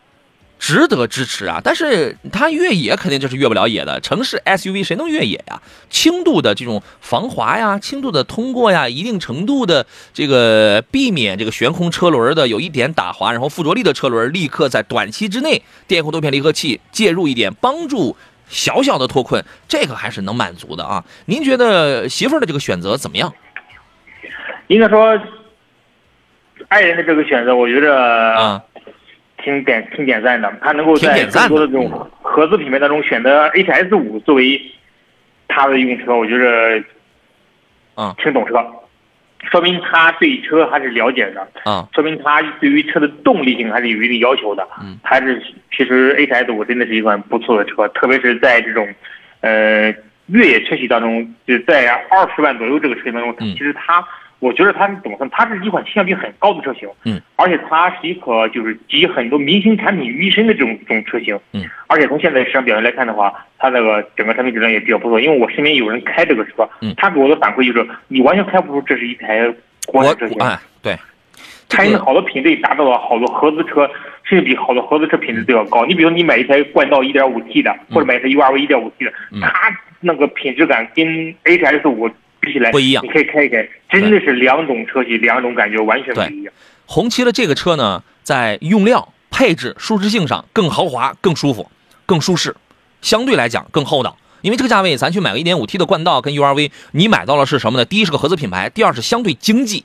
[0.60, 3.98] 值得支持啊，但是它越野肯定就是越不了野的。
[4.02, 5.62] 城市 SUV 谁能越野呀？
[5.90, 18.18] 轻度的这种防滑呀，轻度的通过呀，一定程度的这个避免这个悬空车轮的有一点打滑，然后附着力的车轮立刻在短期之内电控多片离合器介入一点，帮助
[18.50, 21.06] 小小的脱困，这个还是能满足的啊。
[21.28, 23.34] 您觉得媳妇的这个选择怎么样？
[24.68, 25.18] 应该说，
[26.70, 27.96] 爱人的这个选择，我觉得
[28.36, 28.64] 啊，
[29.44, 30.52] 挺点挺点赞的。
[30.62, 31.90] 他能够在更多的这种
[32.22, 34.62] 合资品牌当中选择 HS 五作为
[35.48, 36.84] 他的用车，我觉得
[37.96, 38.64] 啊挺懂车，
[39.50, 44.68] 说明他对车还是了解的，啊说明他对于车的动力性还是有一定要求的。
[44.80, 45.42] 嗯，还是
[45.76, 48.88] 其实 HS 五真的是一款不错的车，特别是在这种
[49.42, 49.92] 呃
[50.28, 54.08] 越野车系当中，就在二十万左右这个车型当中，嗯其实它。
[54.40, 55.28] 我觉得它是怎么说？
[55.32, 65.20] 它是一款性价比很高的车型，嗯，而且它是一颗就是集很多明星产品于一身的这种这种车型，嗯，而且从现在市场表现来看的话，它那个整个产品质量也比较不错。
[65.20, 66.94] 因为我身边有人开这个车，嗯。
[66.98, 69.54] 他给我的反馈就是，你完全开不出这是一台
[69.86, 70.98] 国产车型，哎，对，
[71.68, 73.90] 它因为好多品类达到了好多合资车，
[74.24, 75.86] 甚至比好多合资车品质都要高。
[75.86, 79.42] 你比如你买一台冠道 1.5T 的，或者买一台 URV 1.5T 的，嗯。
[79.42, 79.70] 它
[80.02, 81.06] 那个品质感跟
[81.44, 86.54] HS 5比起来不一样你可以开一开，真的是两种车系，两种感觉完全不一样。
[86.86, 91.70] 红旗的这个车呢，在用料、配置、舒适性上更豪华、更舒服、
[92.06, 92.56] 更舒适，
[93.02, 94.18] 相对来讲更厚道。
[94.42, 97.84] 因为这个价位，咱去买个 1.5T 的冠道跟 URV，你买到了是什么呢？
[97.84, 99.84] 第一是个合资品牌，第二是相对经济，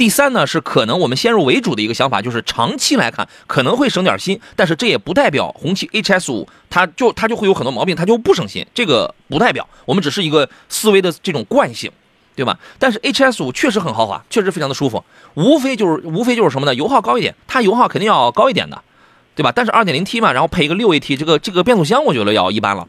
[0.00, 11.92] 第三呢是可能我们先入为主的一个想法，就是长期来看可能会省点心，但是这也不代表红旗 HS 5它就它就会有很多毛病，它就不省心，这个不代表，我们只是一个思维的这种惯性。
[12.34, 12.58] 对吧？
[12.78, 16.74] 但是 HS 5确实很豪华，确实非常的舒服，无非就是无非就是什么呢？
[16.74, 18.80] 油耗高一点，它油耗肯定要高一点的，
[19.34, 19.52] 对吧？
[19.54, 22.88] 但是 2.0T 嘛，然后配一个 6AT，这个这个变速箱我觉得要一般了，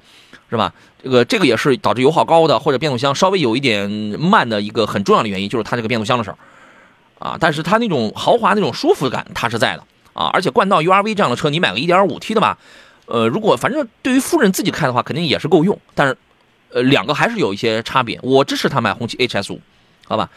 [0.50, 0.74] 是吧？
[1.04, 6.38] 这个这个也是导致油耗高的，或者变速箱稍微有一点慢的一个很重要的原因，就是它这个变速箱的事儿
[7.22, 7.38] 啊。
[7.40, 12.58] 但是它那种豪华那种舒服感它是在的啊，而且冠道 URV 这样的车，你买个 1.5T 的吧，
[13.06, 16.18] 呃，如果反正对于夫人自己开的话，肯定也是够用，但是。
[16.74, 18.18] 呃，两个还是有一些差别。
[18.24, 19.60] 我支持他买红旗 HS 五，
[20.08, 20.30] 好吧？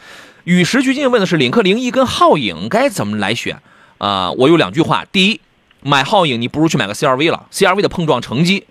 [0.43, 3.61] 与时俱进问的是领克零一跟皓影该怎么来选
[3.97, 5.39] 啊、我有两句话：第一，
[5.79, 8.65] 买皓影你不如去买个 CRV 了，CRV 的碰撞成绩，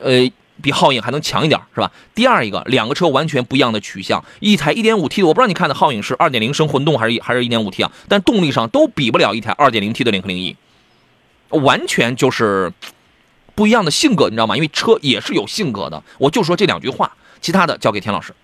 [0.00, 0.30] 呃，
[0.66, 1.92] 比皓影还能强一点，是吧？
[2.12, 10.56] 第二一个，两个车完全不一样的取向，一台 1.5T 的，我不知道你看的皓影是2.0升混动还是还是一点五 T 啊，但动力上都比不了一台 2.0T 的领克零一，
[11.50, 12.72] 完全就是。
[13.54, 14.54] 不一样的性格，你知道吗？
[14.54, 16.02] 因为车也是有性格的。
[16.18, 18.34] 我就说这两句话，其他的交给田老师。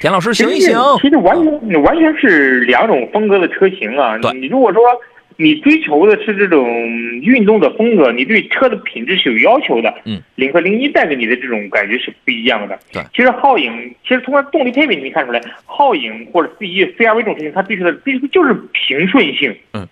[0.00, 4.16] 田老师行一行，其实完全完全是两种风格的车型啊。
[4.34, 4.82] 你如果说
[5.42, 6.64] 你追求的是这种
[7.20, 12.78] 运动的风格，你对车的品质是有要求的，嗯，领克零一带给你的这种感觉是不一样的。
[12.92, 13.02] 对。
[13.12, 19.88] 其实皓影，其实通过动力配备你可以看出来，皓影或者 C 一、CRV 这种车型，它追求的追求就是平顺性，嗯，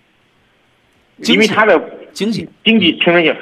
[1.17, 1.77] 因为它的
[2.13, 3.35] 经济，经济平顺性，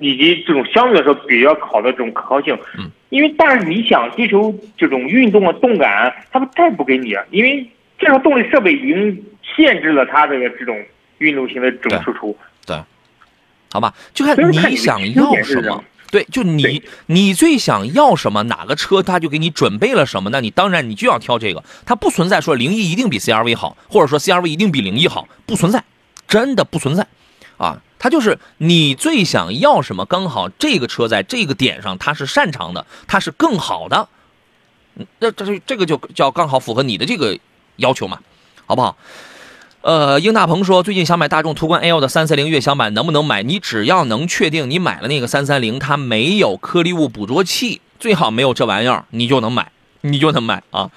[0.00, 2.58] 以及这种相对来说比较好的这种可靠性。
[2.76, 7.64] 嗯，因为但是你想追求这种运动的动感，它不再不给你啊，因为
[7.98, 9.24] 这种动力设备已经
[9.56, 10.76] 限制了它这个这种
[11.18, 12.36] 运动型的这种输出。
[12.64, 12.82] 对
[13.70, 13.94] 好吧？
[14.14, 15.84] 就看你想要什么。
[16.10, 21.62] 对，就你你最想要什么，哪个车他就给你准备了什么，那你当然你就要挑这个。
[21.84, 25.84] 它不存在说零一一定比 CRV 好，或者说 CRV 一定比零一好，不存在，
[26.28, 27.06] 真的不存在，
[27.58, 34.08] 啊，它就是你最想要什么，刚好这个车在这个点上它是擅长的，它是更好的，
[34.94, 37.36] 嗯那这是这个就叫刚好符合你的这个
[37.76, 38.20] 要求嘛，
[38.64, 38.96] 好不好？
[39.86, 43.44] 呃，英大鹏说，最近想买大众途观 L 的三三零悦享版，能不能买？
[43.44, 49.70] 你只要能确定你买了那个三三零，它没有颗粒物捕捉器，最好没有这玩意儿，你就能买，
[50.00, 50.90] 你就能买啊。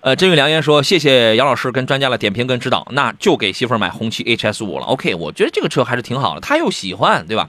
[0.00, 4.84] 呃，真语良言说，谢谢杨老师跟专家的点评跟指导，那就给媳妇儿买红旗 HS 五了。
[4.84, 7.48] OK，我觉得这个车还是挺好的，他又喜欢，对吧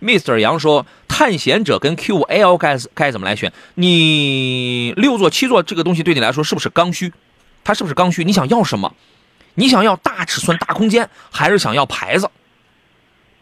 [0.00, 0.38] ？Mr.
[0.38, 3.52] 杨说，探险者跟 Q 5 L 该该怎么来选？
[3.74, 7.12] 你六座、七座这个东西对你来说是不是刚需？
[7.64, 8.22] 它是不是刚需？
[8.22, 8.94] 你想要什么？
[9.56, 12.30] 你想要大尺寸、大空间，还是想要牌子，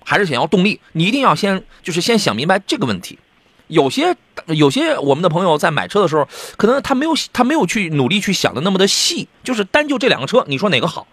[0.03, 0.81] 还是想要动力？
[0.92, 3.18] 你一定要先就是先想明白这个问题。
[3.68, 4.14] 有些
[4.46, 11.07] 有些我们的朋友在买车的时候，可能他没有他没有去努力去想的那么的细，就是单就这两个车，你说哪个好？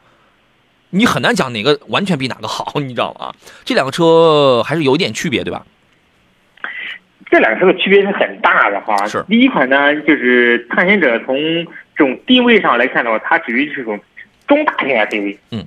[0.92, 3.34] 你很难讲哪个完全比哪个好， 你知道吗？
[3.64, 5.66] 这两个车还是有一点区别，对吧？
[7.32, 9.08] 这两个车的区别是很大的哈。
[9.08, 11.38] 是第一款呢，就是探险者从
[11.96, 13.98] 这种定位上来看的话，它属于这种
[14.52, 15.38] 中大型 SUV。
[15.52, 15.66] 嗯。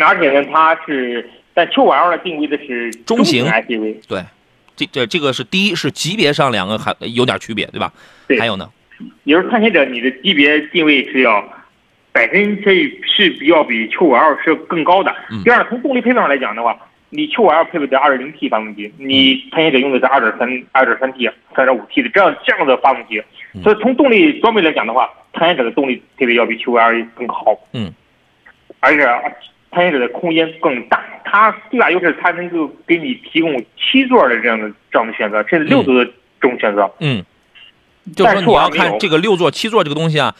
[0.00, 3.96] 而且呢，它是但 Q5L 呢定位的是中型型 SUV。
[4.08, 4.24] 对，
[4.74, 7.92] 这这这个是第一是级别上两个还有点区别，对吧？
[8.26, 8.68] 对还有呢，
[9.22, 11.48] 也就是探险者，你的级别定位是要
[12.10, 12.74] 本身这
[13.06, 15.14] 是比要比 Q5L 是更高的。
[15.30, 16.76] 嗯第二，从动力配备上来讲的话，
[17.14, 23.22] 你 Q5L 配备的 2.0T 发动机，嗯你探险者用的是2.3 2.3T、3.5T 的这样这样的发动机，
[23.54, 27.56] 嗯所以从动力装备来讲的话，探险者的动力配备要比 Q5L 更好。
[27.72, 27.94] 嗯，
[28.80, 29.06] 而且
[29.70, 36.04] 探险者的空间更大，它最大优势它能够给你提供七座的这样的这样的选择，甚至六座的
[36.40, 36.90] 这种选择。
[36.98, 37.24] 嗯，
[38.16, 40.34] 就是说你要看这个六座、七座这个东西啊，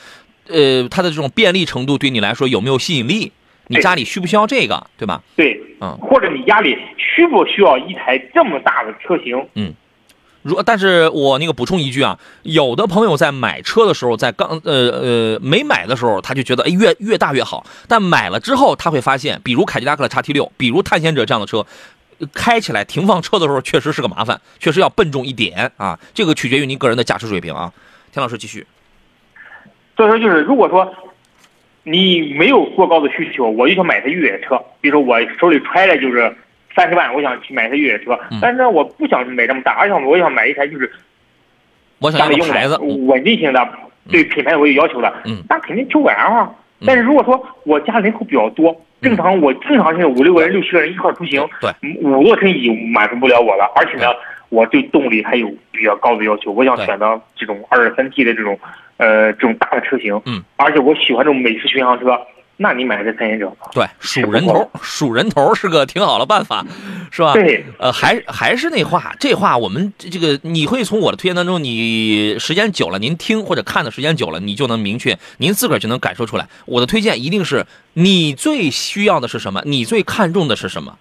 [0.49, 3.31] 呃，它的这种便利程度对你来说有没有吸引力？
[3.69, 5.23] 你家里需不需要这个，对吧？
[5.37, 9.47] 对，嗯或者你家里需不需要一台这么大的车型？
[9.55, 9.75] 嗯
[10.43, 21.65] 如但是我那个补充一句啊，有的朋友在买车的时候，在刚呃呃没买的时候，他就觉得哎越越大越好，但买了之后他会发现，比如凯迪拉克的叉 T 六，比如探险者这样的车。
[22.21, 25.99] 呃开起来停放车的时候确实是个麻烦，确实要笨重一点啊。
[26.15, 27.73] 这个取决于您个人的驾驶水平啊。
[28.13, 28.65] 田老师继续。
[29.97, 30.95] 所以说就是如果说
[31.85, 36.35] 你没有过高的需求，我就想买台越野车，比如说我手里揣着就是
[36.75, 38.39] 三十万，我想去买台越野车，嗯。
[38.43, 40.91] 但是呢，我不想买这么大，而且我想买一台就是
[41.99, 43.69] 我想家里用的，稳定型的，
[44.11, 45.43] 对品牌我有要求的，嗯。
[45.49, 46.51] 那肯定 Q 五 L 啊。
[46.87, 51.43] 但是如果说我家人口比较多，正常我正常性五六个人、六七个人一块出行，
[52.03, 54.13] 五座乘以满足不了我了，而且呢，
[54.55, 58.59] 我对动力还有比较高的要求，我想选择这种二点三 T 的这种
[58.99, 62.17] 呃这种大的车型，嗯，而且我喜欢这种美式巡航车，
[62.57, 66.65] 那你买这三贤者吧，对，数人头，数人头是个挺好的办法，
[67.11, 67.33] 是吧？
[67.33, 76.47] 对，呃，还还是那话，这话我们这这个你会从我的推荐当中，你时间久了，您听或者看的时间久了，你就能明确，您自个儿就能感受出来。
[76.67, 80.97] 我的推荐一定是你最需要的是什么，你最看重的是什么，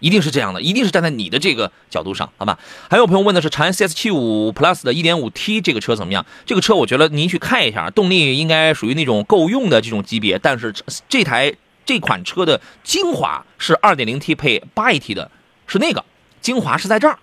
[0.00, 2.58] 一定是这样的，一定是站在你的这个角度上，好吧？
[2.90, 6.24] 还有朋友问的是长安 CS 七五 Plus 的 1.5T 这个车怎么样？
[6.44, 10.74] 这个车我觉得您去看一下，动力应该属于那种够用的这种级别，但是
[11.08, 11.54] 这台
[11.86, 15.30] 这款车的精华是 2.0T 配 8AT 的，
[15.66, 16.04] 是那个
[16.40, 17.18] 精华是在这儿，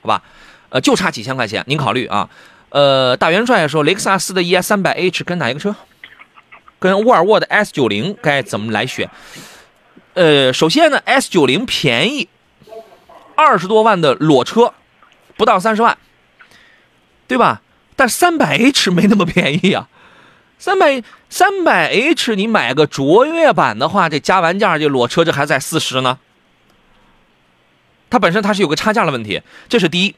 [0.00, 0.22] 好吧？
[0.70, 2.30] 呃，就差几千块钱，您考虑啊。
[2.70, 5.76] 呃，大元帅说雷克萨斯的 ES 3 0 0 H 跟哪一个车？
[6.78, 9.10] 跟沃尔沃的 S 9 0该怎么来选？
[10.14, 12.28] 呃，首先呢，S 9 0便宜，
[13.34, 14.74] 二十多万的裸车，
[15.36, 15.96] 不到三十万，
[17.26, 17.62] 对吧？
[17.96, 19.88] 但三百 H 没那么便宜啊。
[20.58, 26.18] 三百三百 H 你买个卓越版的话，这加完价这裸车这还在四十呢。
[28.10, 30.14] 它本身它是有个差价的问题，这是第一，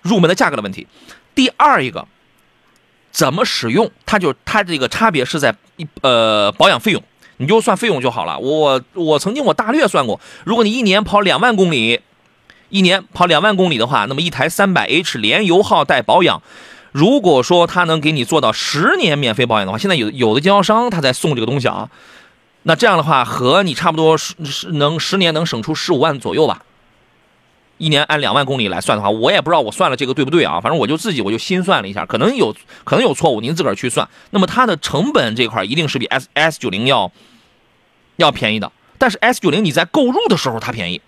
[0.00, 0.86] 入门的价格的问题。
[1.34, 2.06] 第二一个，
[3.10, 7.02] 怎么使用，它就它这个差别是在一呃保养费用，
[7.38, 8.38] 你就算费用就好了。
[8.38, 12.00] 我我曾经我大略算过，如果你一年跑两万公里，
[12.68, 16.42] 一年跑两万公里的话，那么一台三百 H 连油耗带保养，
[16.92, 21.88] 如果说他能给你做到十年免费保养的话，现在有有的经销商他在送这个东西啊，
[22.64, 26.62] 那这样的话和你差不多是是能十年能省出十五万左右吧。
[27.78, 30.60] 一年按两万公里来算的话，我也不知道我算了这个对不对啊？
[30.60, 32.54] 反正我就自己我就心算了一下，可能有
[32.84, 34.08] 可能有错误，您自个儿去算。
[34.30, 37.12] 那么它的成本这块一定是比 S S 九零要
[38.16, 41.00] 要便宜的，但是 S 九零你在购入的时候它便宜，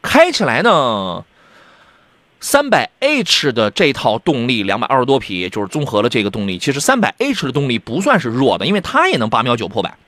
[0.00, 1.24] 开起来呢，
[2.38, 9.98] 三百 H 的这套动力两百二十多匹，就是综合了这个动力，其实三百 H 的动力不算是弱的，因为它也能八秒九破百，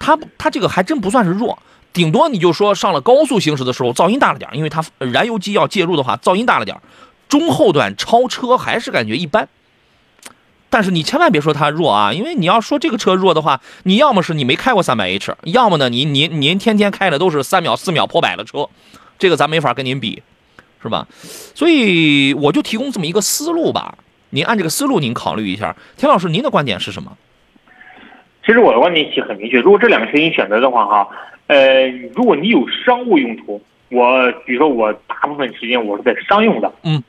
[0.00, 1.56] 它它这个还真不算是弱。
[1.92, 6.76] 顶多你就说上了高速行驶的时候噪音大了点，因为它燃油机要介入的话，噪音大了点。
[7.28, 9.48] 中后段超车还是感觉一般。
[10.68, 18.68] 但是你千万别说它弱啊，因为你要说这个车弱的话，你要么是你没开过三百 H，要么呢您您您天天开的都是三秒四秒破百的车，
[19.18, 20.22] 这个咱没法跟您比，
[20.80, 21.08] 是吧？
[21.54, 23.98] 所以我就提供这么一个思路吧，
[24.30, 25.74] 您按这个思路您考虑一下。
[25.96, 27.16] 田老师，您的观点是什么？
[28.46, 31.08] 其实我的观点其实很明确，如果这两个车型选择的话，哈，
[31.50, 37.02] 呃，如果你有商务用途，我比如说我大部分时间我是在商用的，嗯，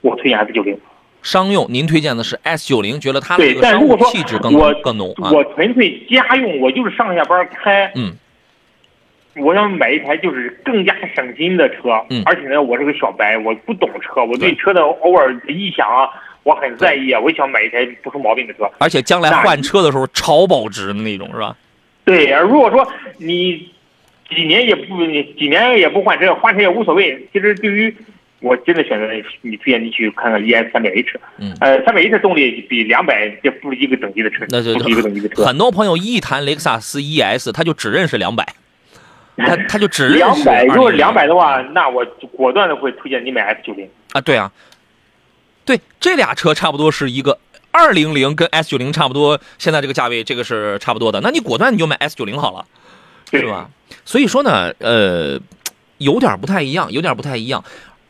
[0.00, 0.74] 我推荐 S 九零。
[1.22, 5.30] 商用，您推荐的是 S 九零，觉得它的但如果说气质更我更浓啊。
[5.30, 8.14] 我纯粹家用，我就是上下班开，嗯，
[9.36, 16.08] 我想买一台就是更加省心的车，嗯而且呢，我是个小白，我不懂车，我对对车的偶尔的异响啊，
[16.44, 18.70] 我很在意啊，我想买一台不出毛病的车。
[18.78, 21.54] 而且将来换车的时候超保值的那种，是吧？
[22.06, 23.70] 对，而如果说你
[24.34, 27.28] 几年也不你几年也不换车，换车也无所谓。
[27.32, 27.94] 其实对于
[28.40, 29.08] 我真的选择
[29.42, 35.44] 你推荐你去看看 ES 三百 H，嗯呃，三百 H 动力比两百这不是一个等级的车，那就不是一个等级的车。
[35.44, 38.46] 很多朋友一谈雷克萨斯 ES，他就只认识两百，
[39.36, 43.88] 他他就只认识两百，如果200两百的话，那我果断的会推荐你买 S 九零。
[44.12, 44.52] 啊，对啊，
[45.64, 47.38] 对，这俩车差不多是一个
[47.76, 52.64] 二零零跟 S 九零差不多，现在这个价位这个是差不多的，那你果断你就买 S 九零好了，
[53.30, 53.68] 对是吧？
[54.06, 55.38] 所以说呢，呃，
[55.98, 57.62] 有点不太一样，有点不太一样。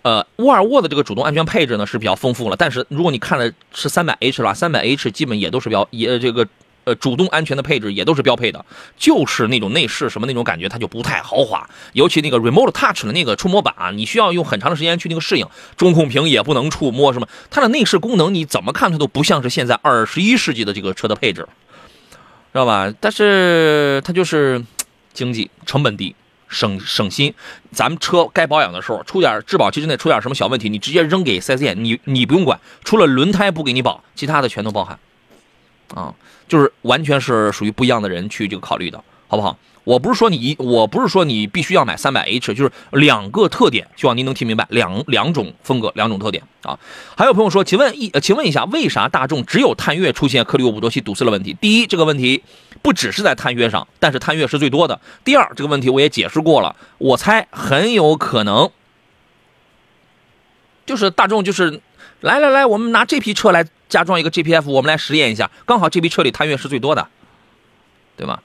[0.02, 6.46] 呃，沃尔沃的这个主动安全配置呢是比较丰富了，但是如果你看的是三百 H 的话，三百 H 基本也都是标也这个
[6.87, 8.64] 呃主动安全的配置也都是标配的，
[8.97, 21.47] 就是那种内饰什么那种感觉它就不太豪华，尤其那个 Remote Touch 的那个触摸板啊，你需要用很长的时间去那个适应，中控屏也不能触摸什么，它的内饰功能你怎么看它都不像是现在二十一世纪的这个车的配置，
[22.53, 22.93] 知道吧？
[23.01, 24.64] 但是它就是
[25.12, 26.14] 经济成本低。
[26.49, 27.34] 省省心，
[27.72, 34.97] 咱们车该保养的时候出点质保期之内出点什么小问题，你直接扔给 4S 店，你你不用管，除了轮胎不给你保，其他的全都包含，
[35.93, 36.14] 啊，
[36.49, 39.03] 就是完全是属于不一样的人去这个考虑的。
[39.28, 39.59] 好不好？
[39.82, 46.78] 我不是说你，我不是说你必须要买三百 H，就是两个特点，希望您能听明白，两两种风格，两种特点啊。
[47.16, 51.57] 还有朋友说，请问一，呃请问一下，为啥大众只有探岳出现颗粒物捕捉器堵塞的问题？
[51.61, 52.44] 第一，这个问题
[52.82, 55.01] 不只是在探岳上，但是探岳是最多的。
[55.24, 58.70] 第二，这个问题我也解释过了，我猜很有可能
[60.84, 61.80] 就是大众就是
[62.20, 67.09] 来来来，我们拿这批车来加装一个 GPF，我们来实验一下，刚好这批车里探岳是最多的，
[68.16, 68.41] 对吗？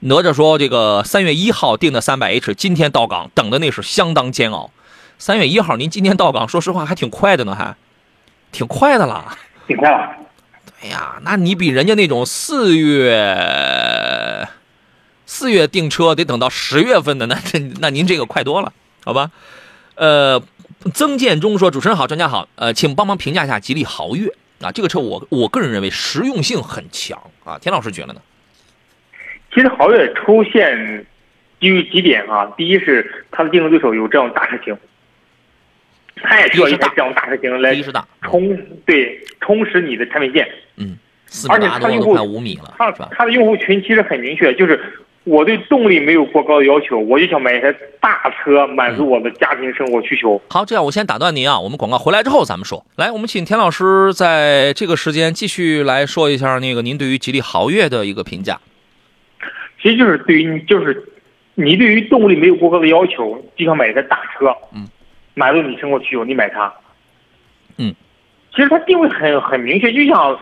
[0.00, 4.70] 哪吒说：“这个三月一号订的三百 H，今天到港，等的那是相当煎熬。
[5.18, 7.74] 三月一号，您今天到港，说实话还挺快的呢，还
[8.52, 9.36] 挺快的啦。
[9.66, 10.16] 挺快了。
[10.82, 14.46] 哎呀，那你比人家那种四月
[15.24, 18.72] 四月订车得等到十月份的，那这 那您这个快多了，
[19.02, 19.30] 好吧？
[19.94, 20.42] 呃，
[20.92, 24.30] 曾建中说：主持人好，专家好，呃，请帮忙评价一下吉利豪越
[24.60, 28.20] 啊，这个车我我个人认为实用性很强啊，田老师觉得呢？
[29.54, 31.06] 其实豪越出现
[31.60, 34.76] 基于几点啊，第一是它的竞争对手有这样大车型，
[36.16, 37.74] 它也需要一台这样大车型来
[38.22, 40.46] 充对充实你的产品线。
[40.76, 43.08] 嗯，四米而且八多都它用户快五米了，它是吧？
[43.12, 44.78] 它的用户群其实很明确，就是
[45.26, 50.40] 我对动力没有过高的要求，我就想买一台大车，满足我的家庭生活需求。
[50.48, 52.86] 好，这样我先打断您啊，我们广告回来之后咱们说。
[52.94, 58.60] 来，我们请田老师在这个时间继续来说一下那个您对于吉利豪越的一个评价。
[59.82, 61.04] 其实就是对于你就是
[61.56, 64.86] 你对于动力没有过高的要求，就想买一台大车，嗯，
[65.34, 66.72] 满足你生活需求，你买它，
[67.78, 67.92] 嗯，
[68.54, 70.38] 其实它定位很很明确，就像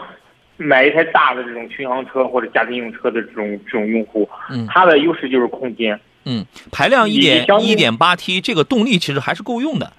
[0.56, 9.92] 买一台大的这种巡航车或者家庭用车的这种这种用户，嗯它的优势就是空间，嗯，排量一点一点八 T 这个动力其实还是够用的。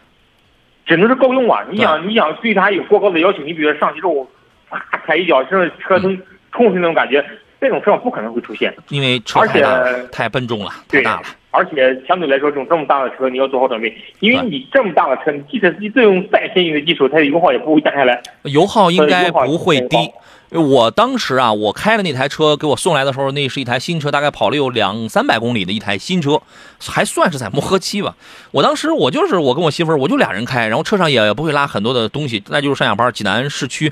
[0.85, 1.65] 只能是够用啊。
[1.69, 4.29] 你想你想对它有过高的要求，你比如说上去之后，
[4.69, 6.15] 啪踩一脚，甚至车能
[6.51, 7.25] 冲出去那种感觉，
[7.65, 8.73] 这种车上不可能会出现。
[8.89, 11.23] 因为车而太大太笨重了，太大了。
[11.49, 18.21] 而且相对来说，这种这么大的车，你要做好准备，因为你这么大的车，你汽车司机再用再先进的技术，它的油耗也不会降下来。
[18.43, 20.61] 油耗应该不会低很。
[20.69, 26.41] 我当时啊，我开的那台车给我送来的时候，那是一台新车，大概跑了有两三百公里的一台新车，
[26.79, 28.15] 还算是在磨合期吧。
[28.51, 33.91] 我当时我就是我跟我媳妇儿，我就俩人开，然后车上也不会拉很多的东西，那就是上下班济南市区，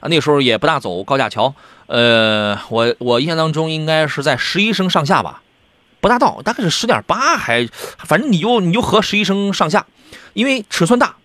[0.00, 1.54] 啊，那时候也不大走高架桥，
[1.86, 5.42] 呃，我我印象当中应该是在十一升上下吧，
[6.00, 7.68] 不大到，大概是十点八，还
[7.98, 9.86] 反正你就你就合十一升上下，
[10.34, 11.16] 因为尺寸大。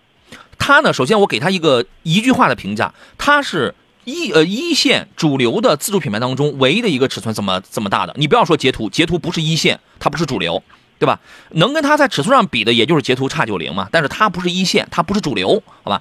[0.56, 8.14] 它呢，首先我给它一个一句话的评价，它是一呃一线主流的自主品牌当中唯一的一个尺寸这么这么大的。
[8.16, 10.62] 你不要说捷途，捷途不是一线，它不是主流，
[10.98, 11.18] 对吧？
[11.50, 13.88] 能跟它在尺寸上比的，也就是捷途叉九零嘛。
[13.90, 16.00] 但是它不是一线，它不是主流，好吧？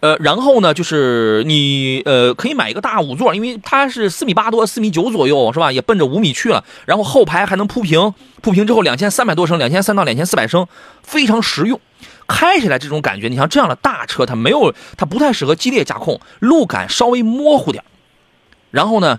[0.00, 5.72] 呃，然后呢，就是你呃可以买一个大五座，因为它是四米八多、四米九左右，是吧？
[5.72, 6.62] 也奔着五米去了。
[6.86, 10.66] 然后后排还能铺平，铺平之后两千三百多升，两千三到两千四百升，
[11.02, 11.80] 非常实用。
[12.26, 17.82] 开起来这种感觉，你像这样的大车，它没有，它不太适合激烈驾控，路感稍微模糊点。
[18.70, 19.18] 然后呢，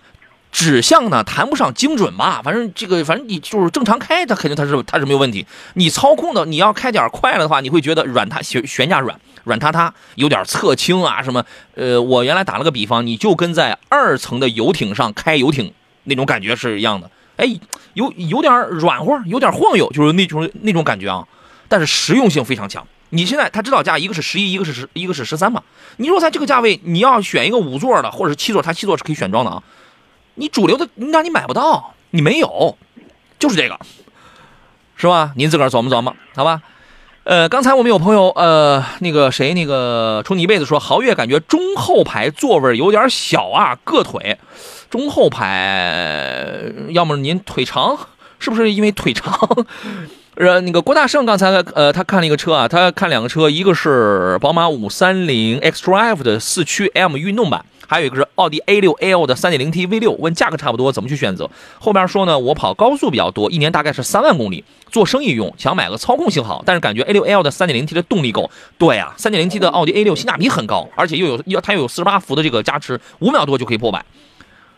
[0.52, 5.46] 指向呢谈不上精准吧，反正这个反正你就是正常开，它肯定它是它是没有问题。
[5.76, 11.46] 你操控的你要开点快了的话，你会觉得软塌悬悬架软软塌塌，有点侧倾啊什么。
[11.76, 15.72] 呃，我原来打了个比方，你就跟在二层的游艇上开游艇
[16.06, 17.10] 那种感觉是一样的。
[17.38, 17.48] 哎，
[17.94, 21.26] 有有点软和，有点晃悠，就是那种那种感觉啊。
[21.68, 22.86] 但是实用性非常强。
[23.12, 25.64] 你现在它指导价一个是十一，一个是十，一个是十三嘛。
[25.98, 29.64] 你如果在这个价位，你要选一个五座的或者是七座，它七座是可以选装的啊。
[30.40, 32.78] 你主流的，那你买不到，你没有，
[33.38, 33.78] 就是这个，
[34.96, 35.34] 是吧？
[35.36, 36.62] 您自个儿琢磨琢磨，好吧？
[37.26, 44.38] 呃，刚才我们有朋友，呃，那个谁，那个冲你一辈子说，豪越感觉中后排座位有点小啊，硌腿。
[44.90, 48.00] 中后排，要么您腿长，
[48.40, 49.38] 是不是因为腿长？
[50.36, 60.12] 呃，那个郭大胜刚才呃，他看了一个车啊，他看两个车，一个是宝马五三零 xDrive 的四驱 M 运动版，还有一个是奥迪 A 六 L 的三点零 T V 六。
[60.12, 61.50] 问价格差不多，怎么去选择？
[61.80, 68.52] 后边说呢，我跑高速比较多，一年大概是三万公里，做生意用，想买个操控性好，但是感觉 A 六 L 的三点零 T 的动力够。
[68.78, 74.06] 对啊，三点零 T 的奥迪 A 六性价比很高，而且又有要它又有四十八伏的这个加持，五秒多就可以破百。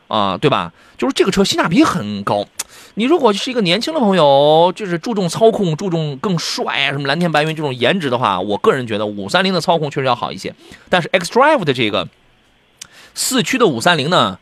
[0.07, 0.73] 啊，对吧？
[0.97, 2.45] 就是这个车性价比很高。
[2.95, 10.53] 你如果是一个年轻的朋友，就是注重操控、注重更帅啊，什么蓝天白云这种颜值的话，我个人觉得五三零的操控确实要好一些。
[10.89, 12.05] 但是 xDrive 的这个
[13.13, 14.39] 四驱的五三零呢，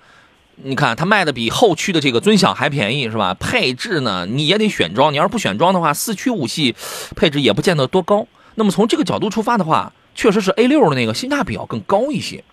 [0.56, 3.34] 你看它卖的比后驱的这个尊享还便宜，是吧？
[3.34, 6.76] 配置呢你也得选装，你要是不选装的话，四驱五系
[7.16, 8.28] 配置也不见得多高。
[8.56, 12.44] 那么从这个角度出发的话，确实是 A 六的那个性价比要更高一些。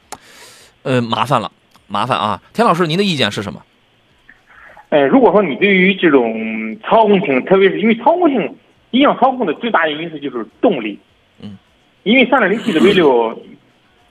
[0.82, 1.50] 呃，麻烦了。
[1.88, 3.62] 麻烦啊，田老师，您的意见是什么？
[4.88, 8.56] 呃，如果说你对于这种操控性，特别是因为操控性
[8.92, 10.98] 影响操控的最大的因素就是动力，
[11.40, 11.56] 嗯，
[12.04, 13.36] 因为三点零 T 的 V 六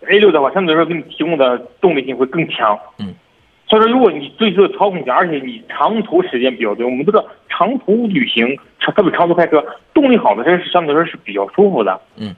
[0.09, 3.13] A 六的话，相对来说给你提供的动力性会更强，嗯，
[3.67, 12.35] 所以说如果你追求操控性，而且你长途时间比较多，我们都知道长途旅行，特别长途开车，动力好的车是相对来说是比较舒服的，嗯，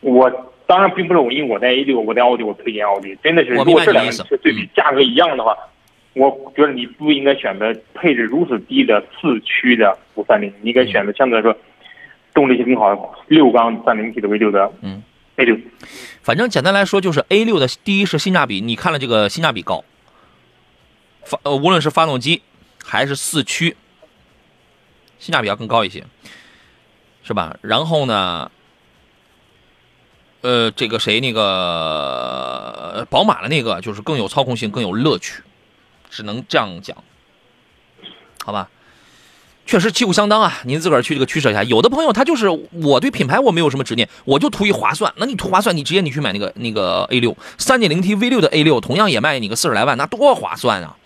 [0.00, 0.30] 我
[0.66, 5.56] 当然并不是我因为我在 A 六，我在奥迪，我推荐奥迪，真的是如果这两个车对比价格一样的话。
[6.14, 11.56] 我觉得你不应该选择配置如此低的四驱的五三零，你应该选择相对来说
[12.34, 15.00] 动力性更好的六缸三零 T 的 V 六的嗯
[15.38, 15.56] A 六。
[16.22, 19.84] 反正简单来说，就是 A 六的第一是性价比，你看了这个性价比高，
[21.22, 22.42] 发呃无论是发动机
[22.84, 23.76] 还是四驱，
[25.18, 26.04] 性价比要更高一些，
[27.22, 27.56] 是吧？
[27.62, 28.50] 然后呢，
[30.40, 35.42] 呃，这个谁那个宝马的那个就是更有操控性，更有乐趣，
[36.10, 37.02] 只能这样讲，
[38.44, 38.68] 好吧？
[39.68, 40.60] 确实旗鼓相当啊！
[40.64, 41.62] 您自个儿去这个取舍一下。
[41.62, 42.48] 有的朋友他就是
[42.82, 45.12] 我对品牌我没有什么执念，我就图一划算。
[45.16, 50.96] 那你图划算，你直接你去买那个那个 A 六三点零 T V 六的 A 六，同样也卖你个四十来万，那多划算啊，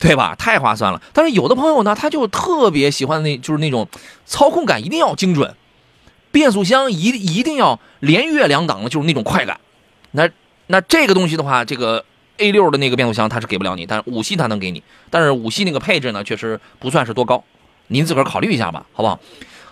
[0.00, 0.34] 对吧？
[0.34, 1.00] 太划算了。
[1.12, 3.86] 但是有的朋友呢，他就特别喜欢那就是那种
[4.26, 5.54] 操控感一定要精准，
[6.32, 9.60] 变速箱一一定要连跃两档的，就是那种快感。
[10.10, 10.28] 那
[10.66, 12.04] 那这个东西的话，这个
[12.38, 14.82] A 六的那个变速箱它是给不了你，但是五系它能给你。
[15.10, 17.42] 但是五系那个配置呢，确实不算是多高，
[17.88, 19.20] 您自个儿考虑一下吧，好不好？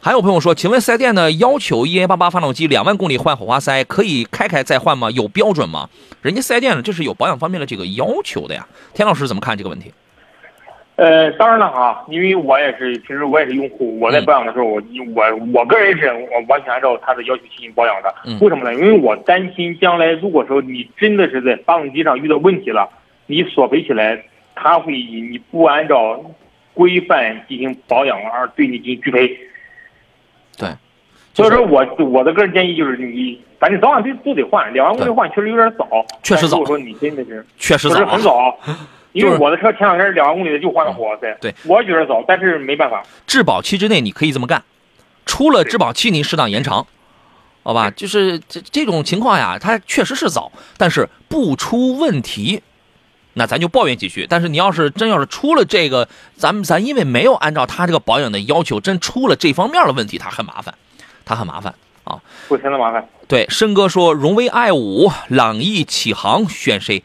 [0.00, 5.10] 还有朋友说，请问四 S 店呢要求 EA 八八发动机两万公里换火花塞，可以开开再换吗？
[5.12, 5.88] 有标准吗？
[6.20, 8.66] 人家四 S 店呢这是有保养方面的这个要求的呀。
[8.94, 9.92] 田老师怎么看这个问题？
[11.02, 14.80] 呃，当然了哈，因为我也是平时我也是用户，我在保养的时候，我
[15.16, 18.14] 我我个人是我完全按照他的要求进行保养的。
[18.24, 18.72] 嗯为什么呢？
[18.72, 22.88] 因为我担心将来如果说你真的是在发动机上遇到问题了，
[23.26, 24.22] 你索赔起来，
[24.54, 26.24] 他会以你不按照
[26.72, 29.36] 规范进行保养而对你进行拒赔。
[30.56, 30.68] 对，
[31.34, 35.86] 所以说我我的个人建议就是你，反正早晚都都得换，两万公里换确实有点早，
[36.20, 38.58] 确实早但如果说你真的是确实早、很早，
[39.12, 44.64] 因为我的车前两天两万公里的就换了火花塞，对我觉得早，但是没办法，质保期之内你可以这么干，
[45.26, 46.84] 出了质保期您适当延长，
[47.62, 47.88] 好吧？
[47.88, 52.64] 就是这这种情况呀，它确实是早，但是不出问题，
[53.34, 54.26] 那咱就抱怨几句。
[54.28, 60.74] 但是你要是真要是出了这个，咱们咱因为没有按照他这个保养的要求，真出了这方面的问题，他很麻烦，
[61.24, 61.72] 他很麻烦
[62.04, 62.20] 啊。
[62.48, 63.08] 会相当麻烦。
[63.28, 67.02] 对，申哥说荣威 i 五、朗逸、启航选谁？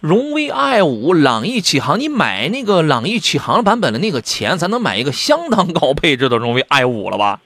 [0.00, 7.40] 荣威 i 五、朗逸、启航，你买那个朗逸启航版本的那个钱，咱能买一个相当高配置的荣威 i 五了吧？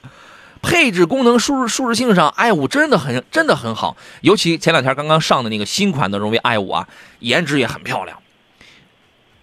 [0.60, 3.96] 配置、功能、舒适舒适性上，i 五真的很真的很好。
[4.20, 6.86] 尤其前两天刚刚上的那个新款的荣威 i 五啊，
[7.20, 8.18] 颜值也很漂亮，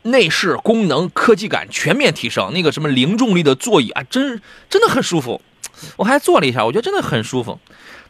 [0.03, 2.53] 内饰、功能、科技感全面提升。
[2.53, 5.41] 那个什么零重力的座椅啊，真真的很舒服。
[5.97, 7.59] 我还坐了一下，我觉得真的很舒服。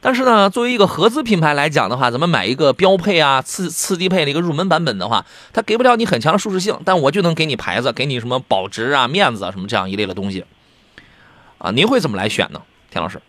[0.02, 10.46] 但是呢，作为一个合资品牌来讲的话，咱们买一个标配啊、次次低配的一个入门版本的话，它给不了你很强的舒适性，但我就能给你牌子，给你什么保值啊、面子啊什么这样一类的东西。
[11.58, 13.20] 啊，您会怎么来选呢，田老师？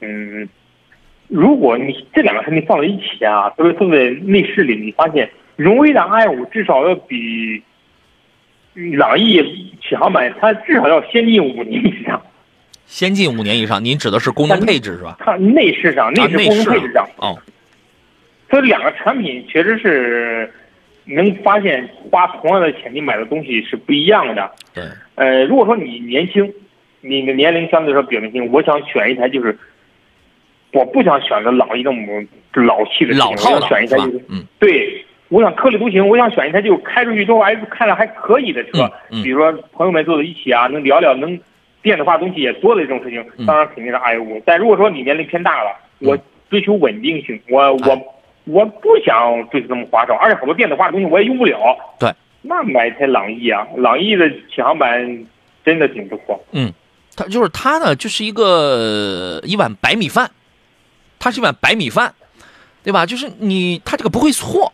[0.00, 0.48] 嗯，
[1.26, 7.64] 如果你这两个产品放在一起啊，特别放在内饰里，你发现荣威的 i 五至少要比
[8.96, 12.22] 朗逸启航版它至少要先进五年以上。
[12.88, 15.18] 先进五年以上，您指的是功能配置是吧？
[15.20, 17.38] 它内饰上、内啊，饰功能配置上，哦，
[18.48, 20.50] 这两个产品确实是
[21.04, 24.50] 能发现花同样的钱你买的东西是不一样的。
[24.74, 24.84] 对，
[25.16, 26.50] 呃，如果说你年轻，
[27.02, 29.56] 你的年龄相对来说比较年轻，我想选一台就是，
[30.72, 31.94] 我不想选择老一种
[32.54, 39.22] 老气的车老套的我想选一台就是，，是吧嗯，对，我想颗粒独行，我想选一台就开出去之后哎看着还可以的车，嗯嗯。
[39.22, 41.38] 比如说朋友们坐在一起啊，能聊聊，能
[41.82, 44.42] 电子化东西也多的这种事情嗯，当然肯定是 i 五。
[44.44, 46.18] 但如果说你年龄偏大了，我
[46.50, 48.04] 追求稳定性，我我、哎
[48.44, 51.76] 我不想追求那么花哨，而且好多电子化的东西我也用不了。
[52.00, 52.10] 对，
[52.40, 55.26] 那买一台朗逸啊，朗逸的启航版
[55.62, 56.42] 真的挺不错。
[56.52, 56.72] 嗯
[57.14, 60.30] 它就是它呢，就是一个一碗白米饭，
[61.18, 62.14] 它是一碗白米饭，
[62.82, 63.04] 对吧？
[63.04, 64.72] 就是你它这个不会错，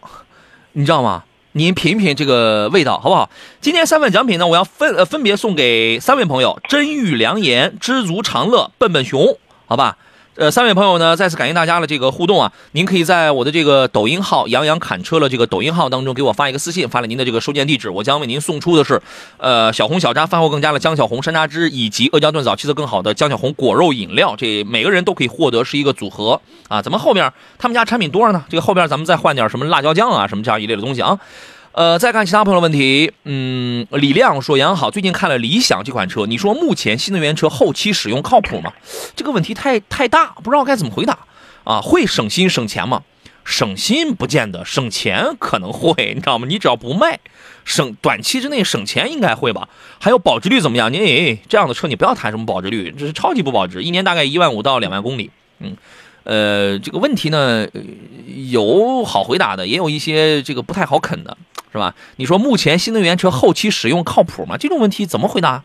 [0.74, 1.24] 你知道吗？
[1.56, 3.30] 您品品这个味道好不好？
[3.60, 9.96] 今天三份奖品呢，我要分呃分别送给三位朋友：真玉良言、知足常乐、笨笨熊，好吧？
[10.36, 12.52] 呃，三位朋友呢，再次感谢大家的这个互动啊！
[12.72, 19.00] 您可以在我的这个抖音号“杨洋侃车”的这个抖音号当中给我发一个私信，发了您的这个收件地址，我将为您送出的是，
[19.36, 26.82] 呃，小红小扎饭后更佳的姜小红山楂汁以及阿胶炖枣气色更好的姜小红果肉饮料，这每个人都可以获得是一个组合啊！
[26.82, 31.16] 咱们后面他们家产品多着呢，这个后边咱们再换点什么辣椒酱啊什么这样一类的东西啊。
[31.74, 38.72] 呃，再看其他朋友的问题，嗯，李亮说：“杨好，最近看了理想这款车，你说目前新能源车后期使用靠谱吗？
[39.16, 41.18] 这个问题太太大，不知道该怎么回答
[41.64, 41.80] 啊。
[41.80, 43.02] 会省心省钱吗？
[43.44, 46.46] 省心不见得，省钱可能会，你知道吗？
[46.48, 47.18] 你只要不卖，
[47.64, 49.68] 省短期之内省钱应该会吧。
[49.98, 50.92] 还有保值率怎么样？
[50.92, 55.32] 你哎这样的车你不要谈什么保值率，这是超级不保值，一年大概一万五到两万公里。
[55.58, 55.76] 嗯，
[56.24, 57.80] 呃，这个问题呢，呃
[58.50, 61.36] 有好回答的，也有一些这个不太好啃的，
[61.70, 61.94] 是吧？
[62.16, 64.56] 你说目前新能源车后期使用靠谱吗？
[64.58, 65.62] 这种问题怎么回答？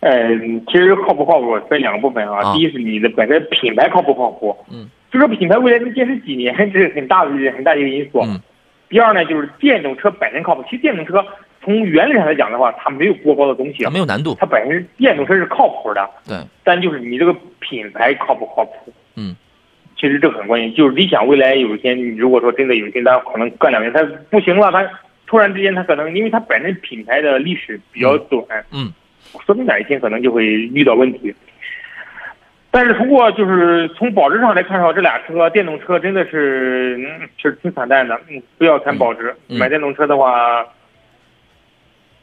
[0.00, 2.40] 嗯，其实靠不靠谱分两个部分啊。
[2.42, 8.20] 啊第一是你的本身品牌靠不靠谱，嗯，就说品牌未来能坚持几年，这是很大的很大的一个因素。
[8.22, 8.40] 嗯
[8.90, 10.64] 第二呢，就是电动车本身靠谱。
[10.64, 11.22] 其实电动车
[11.62, 18.92] 从原理上来讲的话，它没有过高的东西它，没有难度，它本身电动车是靠谱的，对，但就是你这个品牌靠不靠谱？
[19.16, 19.36] 嗯，
[19.96, 20.72] 其实这个很关键。
[20.74, 24.88] 就是理想未来有一天，你如果说真的有一天它可能干两年它不行了，它
[25.26, 28.42] 突然之间它可能因为它本身品牌的历史比较短，
[28.72, 28.92] 嗯，
[29.44, 31.34] 说不定哪一天可能就会遇到问题。
[32.70, 38.20] 但是通过就是从保值上来看的话，这俩车电动车真的是嗯是挺惨淡的。
[38.28, 40.64] 嗯，不要谈保值，嗯买电动车的话，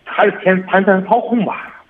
[0.06, 1.84] 还是谈谈谈操控吧，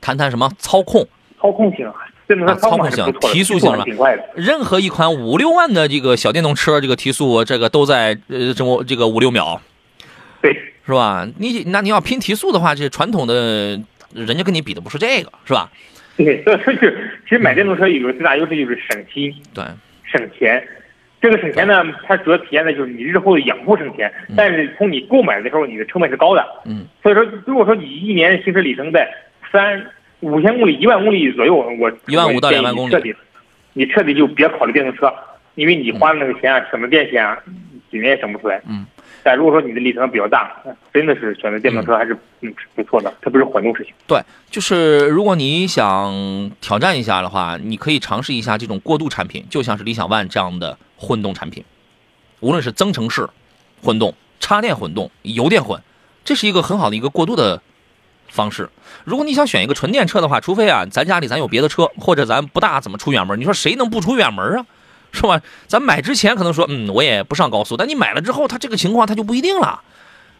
[0.00, 1.06] 谈谈什么操控？
[1.40, 1.90] 操控性，
[2.26, 4.24] 电动车啊操控性提速性了挺快的。
[4.34, 9.60] 任何一款五六万的这个小电动车，这个提速这个都在呃这么这个五六秒，
[10.40, 10.52] 对，
[10.86, 11.26] 是吧？
[11.38, 13.78] 你那你要拼提速的话，这传统的
[14.12, 15.70] 人家跟你比的不是这个，是吧？
[16.16, 19.34] 对，这就是其实买电动车有个最大优势就是省心。
[19.52, 19.64] 对，
[20.04, 20.66] 省钱。
[21.24, 26.46] 这个省钱呢，它主要体现在就是你日后的养护省钱，但是从你购买的时候，你的成本是高的。
[26.66, 29.08] 嗯，所以说，如果说你一年行驶里程在
[29.50, 29.86] 三
[30.20, 33.14] 五千公里、一万公里左右，我15000到我建议2万公里你彻底，
[33.72, 35.10] 你彻底就别考虑电动车，
[35.54, 37.38] 因为你花的那个钱啊，省的电钱啊，
[37.90, 38.60] 几年也省不出来。
[38.68, 38.84] 嗯。
[39.24, 40.54] 但如果说你的里程比较大，
[40.92, 42.12] 真的是选择电动车还是
[42.42, 43.90] 嗯是不错的，特别是混动车型。
[44.06, 44.20] 对，
[44.50, 51.64] 就是如果你想挑战一下的话，你可以尝试一下这种过渡产品，就像是理想 ONE 这样的混动产品，
[52.40, 53.26] 无论是增程式
[53.82, 55.80] 混动、插电混动、油电混，
[56.22, 57.62] 这是一个很好的一个过渡的
[58.28, 58.68] 方式。
[59.04, 64.66] 如果你想选一个纯电车的话，除非啊，咱家里咱有别的车，或者咱不大怎么出远门，你说谁能不出远门啊？
[65.14, 65.40] 是吧？
[65.66, 69.80] 咱买之前可能说，嗯，我也不上高速，但你买了之后，它这个情况它就不一定了。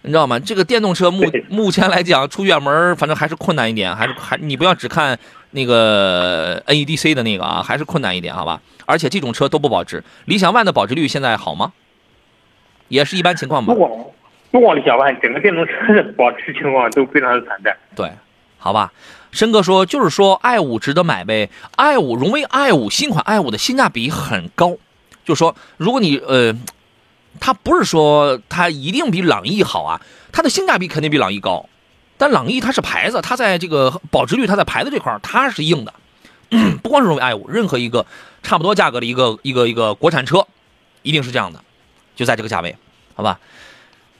[0.02, 0.38] 你知道吗？
[0.38, 5.18] 这个电动车目目前来讲，出远门反正还是困难一点，还是还你不要只看
[5.52, 8.60] 那个 NEDC 的那个啊，还是困难一点，好吧？
[8.84, 10.02] 而且这种车都不保值。
[10.26, 11.72] 理想 ONE 的保值率现在好吗？
[12.88, 13.78] 也是一般情况吧不。
[13.80, 13.90] 光
[14.50, 17.74] 不光理想 ONE，整个电动车的保值情况都非常的惨淡。
[17.96, 18.10] 对，
[18.58, 18.92] 好吧。
[19.34, 21.50] 申哥说，就是说 i 五值得买呗。
[21.74, 24.76] i 五荣威 i 五新款 i 五的性价比很高，
[25.24, 26.54] 就说如果你呃，
[27.40, 31.68] 它不是说它一定比朗逸好啊，它的性价比肯定比朗逸高。
[32.16, 35.92] 但朗逸它是牌子，它在这个保值率，它在牌子这块它是硬的。
[36.80, 38.06] 不光是荣威 i 五，任何一个
[38.44, 40.46] 差不多价格的一个一个一个国产车，
[41.02, 41.60] 一定是这样的，
[42.14, 42.76] 就在这个价位，
[43.16, 43.40] 好吧？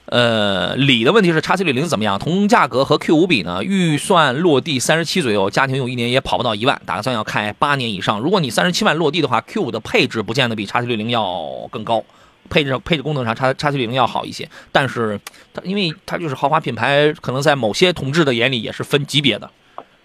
[0.05, 2.19] 呃，李的问题是叉 C 六零怎么样？
[2.19, 3.63] 同价格和 Q 五比呢？
[3.63, 8.19] 预算落地三十七左右，家庭用一年也跑不到一万，打算要开八年以上。
[8.19, 12.03] 如果你三十七万落地的话，Q 五的配置不见得比叉 C 六零要更高，
[12.49, 14.47] 配置配置功能上叉叉七六零要好一些。
[14.71, 15.19] 但是
[15.53, 19.49] 它因为它就是豪华品牌，可能在某些同志的眼里也是分级别的，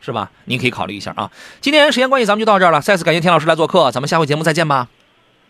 [0.00, 0.30] 是吧？
[0.46, 1.30] 您可以考虑一下啊。
[1.60, 2.80] 今天时间关系，咱们就到这儿了。
[2.80, 4.88] 再次感谢田老师来做客，咱们下回节目再见吧。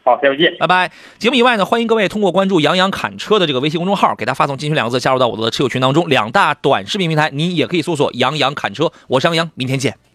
[0.02, 0.56] 好，下回见。
[0.58, 0.90] 拜拜。
[1.18, 6.08] 节目以外呢，欢迎各位通过关注“杨洋侃车”的这个微信公众号，给他发送“进群”两个字，加入到我的车友群当中。
[6.08, 8.90] 两大短视频平台，你也可以搜索“杨洋侃车”。
[9.08, 10.09] 我是杨洋，明天见。